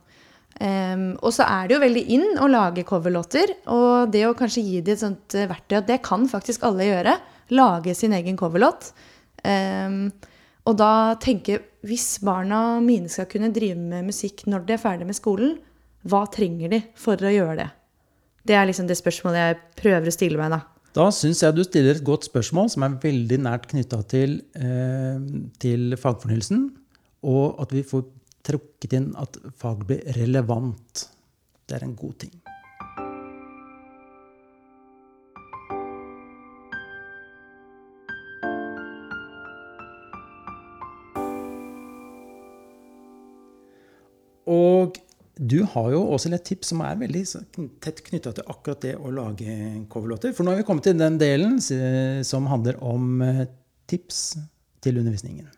Um, 0.60 1.16
og 1.24 1.32
så 1.32 1.46
er 1.48 1.66
det 1.66 1.74
jo 1.78 1.80
veldig 1.80 2.02
inn 2.12 2.26
å 2.38 2.46
lage 2.50 2.84
coverlåter. 2.84 3.54
Og 3.72 4.10
det 4.12 4.26
å 4.28 4.34
kanskje 4.36 4.62
gi 4.62 4.80
de 4.84 4.92
et 4.92 5.00
sånt 5.00 5.34
eh, 5.34 5.48
verktøy 5.48 5.78
at 5.78 5.86
det 5.88 6.02
kan 6.04 6.28
faktisk 6.28 6.62
alle 6.68 6.84
gjøre. 6.90 7.14
Lage 7.56 7.94
sin 7.96 8.12
egen 8.12 8.36
coverlåt. 8.36 8.92
Um, 9.44 10.12
og 10.68 10.76
da 10.78 11.14
tenke 11.18 11.56
hvis 11.88 12.20
barna 12.22 12.78
mine 12.84 13.08
skal 13.10 13.26
kunne 13.26 13.48
drive 13.52 13.80
med 13.80 14.04
musikk 14.12 14.44
når 14.46 14.66
de 14.68 14.74
er 14.76 14.82
ferdig 14.84 15.06
med 15.08 15.16
skolen, 15.18 15.56
hva 16.06 16.20
trenger 16.30 16.70
de 16.70 16.82
for 16.94 17.16
å 17.16 17.32
gjøre 17.32 17.56
det? 17.64 17.70
Det 18.46 18.56
er 18.58 18.66
liksom 18.68 18.88
det 18.88 18.98
spørsmålet 18.98 19.40
jeg 19.40 19.58
prøver 19.78 20.10
å 20.10 20.14
stille 20.14 20.40
meg, 20.40 20.56
da. 20.56 20.62
Da 20.92 21.06
syns 21.14 21.40
jeg 21.40 21.56
du 21.56 21.62
stiller 21.64 21.96
et 21.96 22.04
godt 22.04 22.26
spørsmål 22.28 22.68
som 22.74 22.84
er 22.84 22.98
veldig 23.00 23.38
nært 23.46 23.70
knytta 23.70 24.02
til, 24.10 24.40
eh, 24.58 25.22
til 25.62 25.96
fagfornyelsen, 25.96 26.66
og 27.24 27.62
at 27.62 27.72
vi 27.72 27.84
får 27.86 28.04
trukket 28.44 28.98
inn 28.98 29.12
at 29.16 29.38
fag 29.56 29.86
blir 29.88 30.02
relevant. 30.18 31.06
Det 31.66 31.78
er 31.78 31.86
en 31.86 31.96
god 31.96 32.18
ting. 32.18 32.34
Du 45.52 45.60
har 45.68 45.90
jo 45.92 46.02
også 46.14 46.32
et 46.32 46.44
tips 46.48 46.72
som 46.72 46.82
er 46.86 47.00
veldig 47.00 47.22
tett 47.84 48.00
knytta 48.06 48.32
til 48.36 48.48
akkurat 48.48 48.84
det 48.84 48.94
å 48.96 49.12
lage 49.12 49.56
coverlåter. 49.92 50.32
For 50.32 50.46
nå 50.46 50.54
har 50.54 50.62
vi 50.62 50.66
kommet 50.68 50.88
til 50.88 50.96
den 50.98 51.18
delen 51.20 51.58
som 51.60 52.48
handler 52.50 52.78
om 52.80 53.20
eh, 53.24 53.44
tips 53.90 54.22
til 54.82 55.02
undervisningen. 55.02 55.50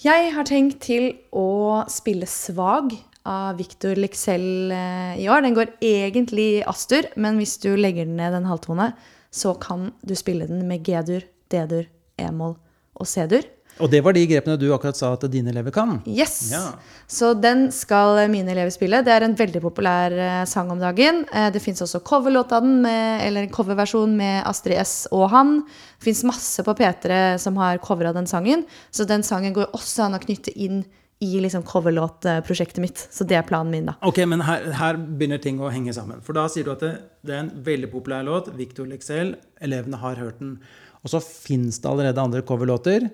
Jeg 0.00 0.30
har 0.32 0.46
tenkt 0.48 0.78
til 0.86 1.10
å 1.36 1.82
spille 1.92 2.28
Svag 2.28 2.94
av 3.28 3.58
Victor 3.58 3.98
Lexell 4.00 4.72
eh, 4.72 5.20
i 5.20 5.28
år. 5.28 5.42
Den 5.44 5.56
går 5.56 5.74
egentlig 5.84 6.46
i 6.54 6.66
astur, 6.68 7.08
men 7.20 7.40
hvis 7.40 7.58
du 7.60 7.74
legger 7.76 8.08
den 8.08 8.16
ned 8.20 8.36
en 8.38 8.48
halvtone, 8.48 8.92
så 9.30 9.54
kan 9.60 9.90
du 10.00 10.14
spille 10.18 10.48
den 10.48 10.64
med 10.68 10.86
G-dur, 10.86 11.26
D-dur, 11.52 11.84
E-moll 12.20 12.56
og 12.96 13.08
C-dur. 13.08 13.44
Og 13.80 13.90
det 13.92 14.02
var 14.04 14.16
de 14.16 14.22
grepene 14.30 14.58
du 14.60 14.68
akkurat 14.74 14.98
sa 14.98 15.12
at 15.16 15.24
dine 15.32 15.50
elever 15.52 15.74
kan. 15.74 15.98
Yes! 16.08 16.50
Ja. 16.52 16.62
Så 17.10 17.32
den 17.34 17.68
skal 17.74 18.20
mine 18.32 18.52
elever 18.52 18.72
spille. 18.74 19.02
Det 19.06 19.12
er 19.14 19.26
en 19.26 19.36
veldig 19.38 19.62
populær 19.64 20.14
eh, 20.14 20.44
sang 20.50 20.70
om 20.72 20.80
dagen. 20.82 21.24
Eh, 21.32 21.48
Det 21.54 21.62
fins 21.64 21.82
også 21.84 22.02
coverlåt 22.06 22.52
av 22.56 22.62
den, 22.66 22.80
med, 22.84 23.24
eller 23.26 23.46
en 23.48 23.52
coverversjon 23.54 24.14
med 24.16 24.44
Astrid 24.48 24.78
S 24.82 24.94
og 25.10 25.28
han. 25.34 25.60
Det 25.98 26.10
fins 26.10 26.24
masse 26.28 26.64
på 26.66 26.76
P3 26.78 27.38
som 27.42 27.58
har 27.60 27.80
covra 27.82 28.12
den 28.16 28.28
sangen. 28.30 28.66
Så 28.90 29.08
den 29.08 29.24
sangen 29.26 29.56
går 29.56 29.72
også 29.76 30.06
an 30.06 30.16
å 30.18 30.22
knytte 30.22 30.54
inn 30.54 30.82
i 31.20 31.34
liksom 31.40 31.62
coverlåtprosjektet 31.68 32.80
mitt. 32.80 33.00
Så 33.12 33.26
det 33.28 33.36
er 33.36 33.42
planen 33.44 33.70
min, 33.74 33.88
da. 33.90 33.96
Ok, 34.08 34.22
men 34.28 34.40
her, 34.46 34.70
her 34.72 34.96
begynner 34.96 35.40
ting 35.42 35.58
å 35.60 35.68
henge 35.72 35.92
sammen. 35.92 36.22
For 36.24 36.36
da 36.36 36.46
sier 36.48 36.64
du 36.64 36.72
at 36.72 36.80
det, 36.84 36.94
det 37.28 37.34
er 37.36 37.42
en 37.44 37.50
veldig 37.66 37.90
populær 37.92 38.24
låt. 38.24 38.48
Victor 38.56 38.88
Lexell. 38.88 39.34
Elevene 39.60 40.00
har 40.00 40.16
hørt 40.16 40.40
den. 40.40 40.54
Og 41.00 41.08
så 41.08 41.20
fins 41.24 41.78
det 41.80 41.88
allerede 41.88 42.20
andre 42.20 42.42
coverlåter, 42.44 43.06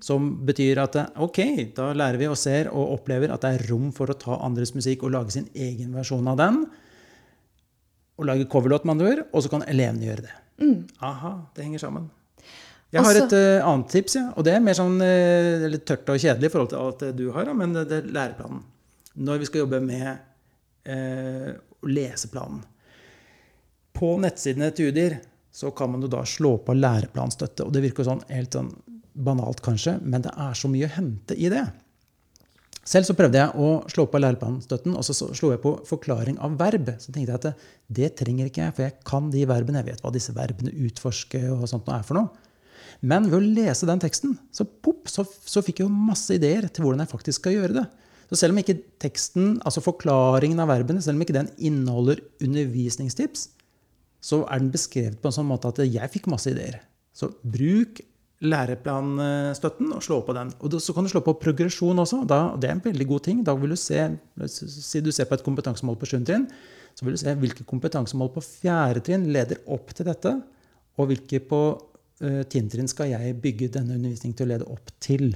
som 0.00 0.30
betyr 0.48 0.78
at 0.80 0.96
ok, 1.20 1.40
da 1.76 1.90
lærer 1.92 2.16
vi 2.16 2.30
og 2.30 2.38
ser 2.40 2.70
og 2.72 2.94
opplever 2.96 3.34
at 3.34 3.44
det 3.44 3.50
er 3.52 3.66
rom 3.68 3.90
for 3.92 4.08
å 4.08 4.16
ta 4.16 4.38
andres 4.46 4.72
musikk 4.72 5.04
og 5.04 5.12
lage 5.12 5.34
sin 5.36 5.50
egen 5.52 5.92
versjon 5.92 6.30
av 6.32 6.40
den. 6.40 6.62
Og 8.16 8.28
lage 8.30 8.48
coverlåt, 8.48 8.86
med 8.88 8.96
andre 8.96 9.12
ord. 9.12 9.22
Og 9.34 9.44
så 9.44 9.52
kan 9.52 9.66
elevene 9.68 10.08
gjøre 10.08 10.24
det. 10.24 10.34
Aha, 11.04 11.34
det 11.52 11.66
henger 11.66 11.84
sammen. 11.84 12.08
Jeg 12.94 13.02
har 13.02 13.18
et 13.18 13.32
uh, 13.34 13.66
annet 13.66 13.88
tips, 13.90 14.14
ja, 14.16 14.28
og 14.38 14.44
det 14.46 14.52
er 14.54 14.60
mer 14.62 14.76
sånn 14.78 15.00
uh, 15.02 15.64
litt 15.66 15.82
tørt 15.88 16.12
og 16.14 16.20
kjedelig 16.22 16.46
i 16.46 16.52
forhold 16.52 16.70
til 16.70 16.78
alt 16.78 17.02
du 17.18 17.24
har, 17.34 17.48
ja, 17.50 17.56
men 17.58 17.74
det, 17.74 17.88
det 17.90 17.98
er 17.98 18.12
læreplanen. 18.14 18.60
Når 19.18 19.42
vi 19.42 19.48
skal 19.50 19.64
jobbe 19.64 19.80
med 19.82 20.06
eh, 20.84 21.54
leseplanen. 21.86 22.62
På 23.94 24.16
nettsidene 24.18 24.72
til 24.74 24.90
Udir 24.90 25.20
så 25.54 25.70
kan 25.70 25.92
man 25.92 26.02
jo 26.02 26.10
da 26.10 26.24
slå 26.26 26.56
på 26.66 26.74
læreplanstøtte. 26.74 27.66
Og 27.66 27.72
det 27.74 27.84
virker 27.84 28.06
sånn 28.06 28.24
helt 28.32 28.56
sånn 28.56 28.72
banalt, 29.14 29.62
kanskje, 29.62 30.00
men 30.02 30.24
det 30.24 30.32
er 30.34 30.56
så 30.58 30.70
mye 30.70 30.88
å 30.88 30.94
hente 30.96 31.36
i 31.38 31.50
det. 31.52 31.62
Selv 32.84 33.06
så 33.08 33.14
prøvde 33.16 33.38
jeg 33.38 33.62
å 33.62 33.68
slå 33.88 34.04
på 34.10 34.20
læreplanstøtten, 34.20 34.96
og 34.98 35.06
så 35.06 35.14
slo 35.16 35.54
jeg 35.54 35.62
på 35.62 35.76
forklaring 35.88 36.36
av 36.44 36.58
verb. 36.60 36.90
Så 37.00 37.14
tenkte 37.14 37.30
jeg 37.30 37.38
at 37.38 37.46
det, 37.46 37.54
det 38.00 38.10
trenger 38.18 38.50
ikke 38.50 38.66
jeg, 38.66 38.74
for 38.76 38.84
jeg 38.84 38.96
kan 39.08 39.30
de 39.32 39.46
verbene. 39.48 39.80
Jeg 39.80 39.94
vet 39.94 40.04
hva 40.04 40.12
disse 40.12 40.34
verbene 40.36 40.74
utforske 40.84 41.40
og 41.54 41.64
sånt 41.70 41.88
nå 41.88 41.94
er 41.96 42.04
for 42.04 42.18
noe. 42.18 42.50
Men 43.04 43.30
ved 43.30 43.38
å 43.38 43.54
lese 43.62 43.88
den 43.88 44.02
teksten, 44.02 44.34
så, 44.54 44.66
pop, 44.66 45.08
så, 45.10 45.24
så 45.24 45.62
fikk 45.64 45.80
jeg 45.80 45.88
jo 45.88 46.04
masse 46.10 46.34
ideer 46.36 46.68
til 46.68 46.84
hvordan 46.84 47.04
jeg 47.04 47.12
faktisk 47.14 47.40
skal 47.44 47.56
gjøre 47.56 47.78
det. 47.78 47.86
Så 48.28 48.40
selv 48.40 48.54
om 48.54 48.60
ikke 48.60 48.80
teksten, 49.02 49.58
altså 49.64 49.84
forklaringen 49.84 50.60
av 50.60 50.70
verbene, 50.72 51.02
selv 51.04 51.18
om 51.18 51.24
ikke 51.24 51.36
den 51.36 51.50
inneholder 51.56 52.20
undervisningstips, 52.42 53.48
så 54.24 54.40
er 54.48 54.62
den 54.62 54.72
beskrevet 54.72 55.20
på 55.20 55.28
en 55.28 55.36
sånn 55.36 55.48
måte 55.48 55.70
at 55.70 55.82
jeg 55.84 56.12
fikk 56.12 56.30
masse 56.32 56.48
ideer. 56.52 56.80
Så 57.14 57.28
bruk 57.44 58.00
læreplanstøtten 58.44 59.92
og 59.94 60.02
slå 60.04 60.20
på 60.26 60.34
den. 60.36 60.50
Og 60.64 60.74
så 60.82 60.94
kan 60.96 61.06
du 61.06 61.10
slå 61.12 61.22
på 61.24 61.36
progresjon 61.40 62.00
også. 62.02 62.22
Da, 62.28 62.40
det 62.60 62.68
er 62.68 62.76
en 62.76 62.84
veldig 62.84 63.06
god 63.08 63.24
ting. 63.28 63.42
Da 63.46 63.54
vil 63.56 63.74
du 63.74 63.78
se, 63.80 64.08
Si 64.48 65.00
du 65.00 65.12
ser 65.14 65.28
på 65.30 65.38
et 65.38 65.44
kompetansemål 65.46 65.96
på 66.00 66.08
7. 66.10 66.18
trinn, 66.26 66.48
så 66.94 67.06
vil 67.06 67.16
du 67.16 67.20
se 67.20 67.34
hvilke 67.38 67.66
kompetansemål 67.68 68.32
på 68.34 68.42
4. 68.44 69.02
trinn 69.06 69.26
leder 69.34 69.62
opp 69.70 69.94
til 69.96 70.06
dette, 70.08 70.34
og 70.98 71.10
hvilke 71.10 71.40
på 71.42 71.62
uh, 71.74 72.42
10. 72.44 72.68
trinn 72.74 72.90
skal 72.90 73.10
jeg 73.14 73.38
bygge 73.42 73.72
denne 73.78 73.96
undervisningen 73.98 74.36
til 74.38 74.46
å 74.48 74.52
lede 74.52 74.68
opp 74.70 74.92
til. 75.02 75.32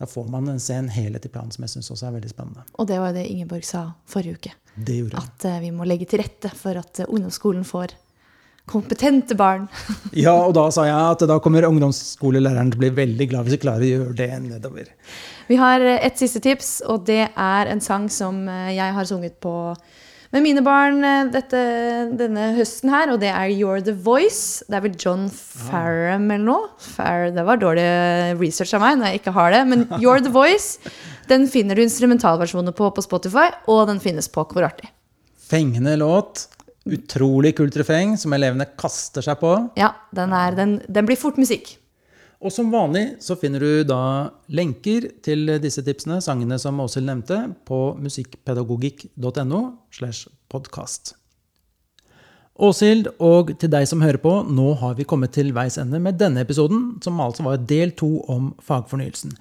Da 0.00 0.08
får 0.08 0.30
man 0.32 0.48
se 0.62 0.78
en 0.80 0.88
helhet 0.92 1.26
i 1.28 1.32
planen 1.32 1.52
som 1.52 1.66
jeg 1.66 1.74
syns 1.74 1.92
også 1.92 2.08
er 2.08 2.16
veldig 2.16 2.32
spennende. 2.32 2.64
Og 2.80 2.88
det 2.88 3.00
var 3.02 3.12
det 3.16 3.26
Ingeborg 3.28 3.66
sa 3.68 3.90
forrige 4.08 4.40
uke. 4.40 4.54
At 5.18 5.44
eh, 5.48 5.58
vi 5.64 5.72
må 5.74 5.86
legge 5.88 6.06
til 6.08 6.22
rette 6.22 6.50
for 6.56 6.78
at 6.80 7.02
eh, 7.02 7.10
ungdomsskolen 7.10 7.66
får 7.66 7.96
kompetente 8.70 9.34
barn. 9.34 9.66
Ja, 10.24 10.34
og 10.46 10.54
da 10.54 10.68
sa 10.74 10.86
jeg 10.86 10.94
at 10.94 11.24
da 11.26 11.40
kommer 11.42 11.66
ungdomsskolelæreren 11.68 12.70
til 12.70 12.78
å 12.78 12.84
bli 12.84 12.92
veldig 13.00 13.30
glad 13.32 13.46
hvis 13.46 13.58
vi 13.58 13.64
klarer 13.64 13.86
å 13.86 13.90
gjøre 13.90 14.18
det 14.20 14.30
nedover. 14.46 14.92
Vi 15.50 15.58
har 15.60 15.82
eh, 15.82 15.98
et 16.06 16.20
siste 16.20 16.42
tips, 16.44 16.78
og 16.86 17.04
det 17.10 17.24
er 17.30 17.72
en 17.72 17.82
sang 17.82 18.08
som 18.12 18.46
jeg 18.70 18.96
har 18.96 19.10
sunget 19.10 19.40
på 19.42 19.56
med 20.30 20.44
mine 20.44 20.62
barn 20.62 21.02
dette, 21.34 21.60
denne 22.14 22.52
høsten 22.54 22.92
her, 22.94 23.10
og 23.10 23.18
det 23.18 23.32
er 23.34 23.50
You're 23.50 23.80
The 23.82 23.96
Voice. 23.98 24.62
Det 24.70 24.76
er 24.78 24.84
vel 24.84 24.94
John 24.94 25.24
Farram 25.34 26.28
eller 26.30 26.44
noe. 26.46 26.68
Far, 26.78 27.32
det 27.34 27.42
var 27.48 27.58
dårlig 27.58 27.86
research 28.38 28.76
av 28.78 28.84
meg 28.84 29.00
når 29.00 29.10
jeg 29.10 29.22
ikke 29.24 29.34
har 29.34 29.50
det. 29.56 29.64
Men 29.72 29.82
You're 29.98 30.22
The 30.22 30.30
Voice, 30.30 30.78
den 31.30 31.46
finner 31.50 31.78
du 31.78 31.84
instrumentalversjoner 31.84 32.74
på 32.76 32.90
på 32.94 33.04
Spotify, 33.06 33.48
og 33.70 33.86
den 33.90 34.00
finnes 34.02 34.28
på 34.28 34.44
Hvor 34.50 34.66
artig. 34.66 34.90
Fengende 35.50 35.96
låt. 35.96 36.48
Utrolig 36.90 37.52
kult 37.58 37.76
refreng 37.76 38.16
som 38.18 38.32
elevene 38.32 38.64
kaster 38.78 39.22
seg 39.22 39.38
på. 39.42 39.52
Ja, 39.78 39.92
den, 40.16 40.32
er, 40.32 40.56
den, 40.56 40.78
den 40.88 41.06
blir 41.06 41.18
fort 41.20 41.38
musikk. 41.38 41.76
Og 42.40 42.52
som 42.54 42.70
vanlig 42.72 43.18
så 43.20 43.36
finner 43.36 43.60
du 43.60 43.84
da 43.84 44.30
lenker 44.48 45.10
til 45.20 45.58
disse 45.60 45.84
tipsene, 45.84 46.22
sangene 46.24 46.56
som 46.58 46.80
Åshild 46.80 47.04
nevnte, 47.10 47.40
på 47.68 47.80
musikkpedagogikk.no 48.00 49.60
slash 49.92 50.30
podkast. 50.48 51.12
Åshild, 52.60 53.10
og 53.20 53.52
til 53.60 53.72
deg 53.72 53.86
som 53.88 54.00
hører 54.04 54.20
på, 54.24 54.32
nå 54.48 54.72
har 54.80 54.96
vi 54.96 55.06
kommet 55.08 55.36
til 55.36 55.52
veis 55.56 55.76
ende 55.80 56.00
med 56.00 56.16
denne 56.20 56.42
episoden, 56.44 56.94
som 57.04 57.20
altså 57.20 57.44
var 57.44 57.60
del 57.68 57.92
to 57.96 58.08
om 58.32 58.54
fagfornyelsen. 58.64 59.36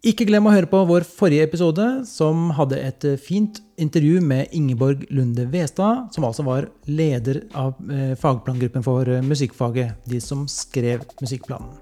Ikke 0.00 0.24
glem 0.24 0.46
å 0.48 0.52
høre 0.54 0.68
på 0.70 0.78
vår 0.88 1.04
forrige 1.04 1.44
episode, 1.44 1.84
som 2.08 2.46
hadde 2.56 2.78
et 2.80 3.04
fint 3.20 3.58
intervju 3.76 4.22
med 4.24 4.48
Ingeborg 4.56 5.02
Lunde 5.12 5.44
Westad, 5.52 6.06
som 6.14 6.24
altså 6.24 6.44
var 6.46 6.70
leder 6.88 7.42
av 7.52 7.74
eh, 7.92 8.14
fagplangruppen 8.16 8.84
for 8.86 9.04
eh, 9.04 9.20
musikkfaget, 9.20 9.98
de 10.08 10.20
som 10.24 10.46
skrev 10.48 11.04
musikkplanen. 11.20 11.74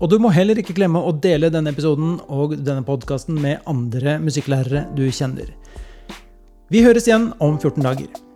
Og 0.00 0.08
du 0.08 0.16
må 0.22 0.30
heller 0.32 0.56
ikke 0.62 0.76
glemme 0.78 1.02
å 1.02 1.12
dele 1.12 1.50
denne 1.52 1.74
episoden 1.74 2.16
og 2.32 2.54
denne 2.56 2.86
podkasten 2.88 3.36
med 3.42 3.60
andre 3.68 4.16
musikklærere 4.22 4.86
du 4.96 5.04
kjenner. 5.12 5.52
Vi 6.72 6.80
høres 6.86 7.10
igjen 7.10 7.34
om 7.36 7.60
14 7.60 7.84
dager. 7.84 8.27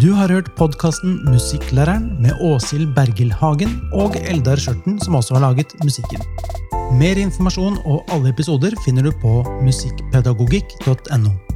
Du 0.00 0.14
har 0.16 0.30
hørt 0.32 0.46
podkasten 0.56 1.18
Musikklæreren 1.28 2.06
med 2.24 2.38
Åshild 2.40 2.94
Bergil 2.96 3.34
Hagen 3.36 3.74
og 3.92 4.14
Eldar 4.16 4.56
Skjørten, 4.56 4.96
som 5.04 5.18
også 5.18 5.36
har 5.36 5.42
laget 5.44 5.74
musikken. 5.84 6.24
Mer 6.96 7.20
informasjon 7.20 7.76
og 7.84 8.08
alle 8.08 8.32
episoder 8.32 8.72
finner 8.86 9.04
du 9.04 9.12
på 9.20 9.34
musikkpedagogikk.no. 9.60 11.49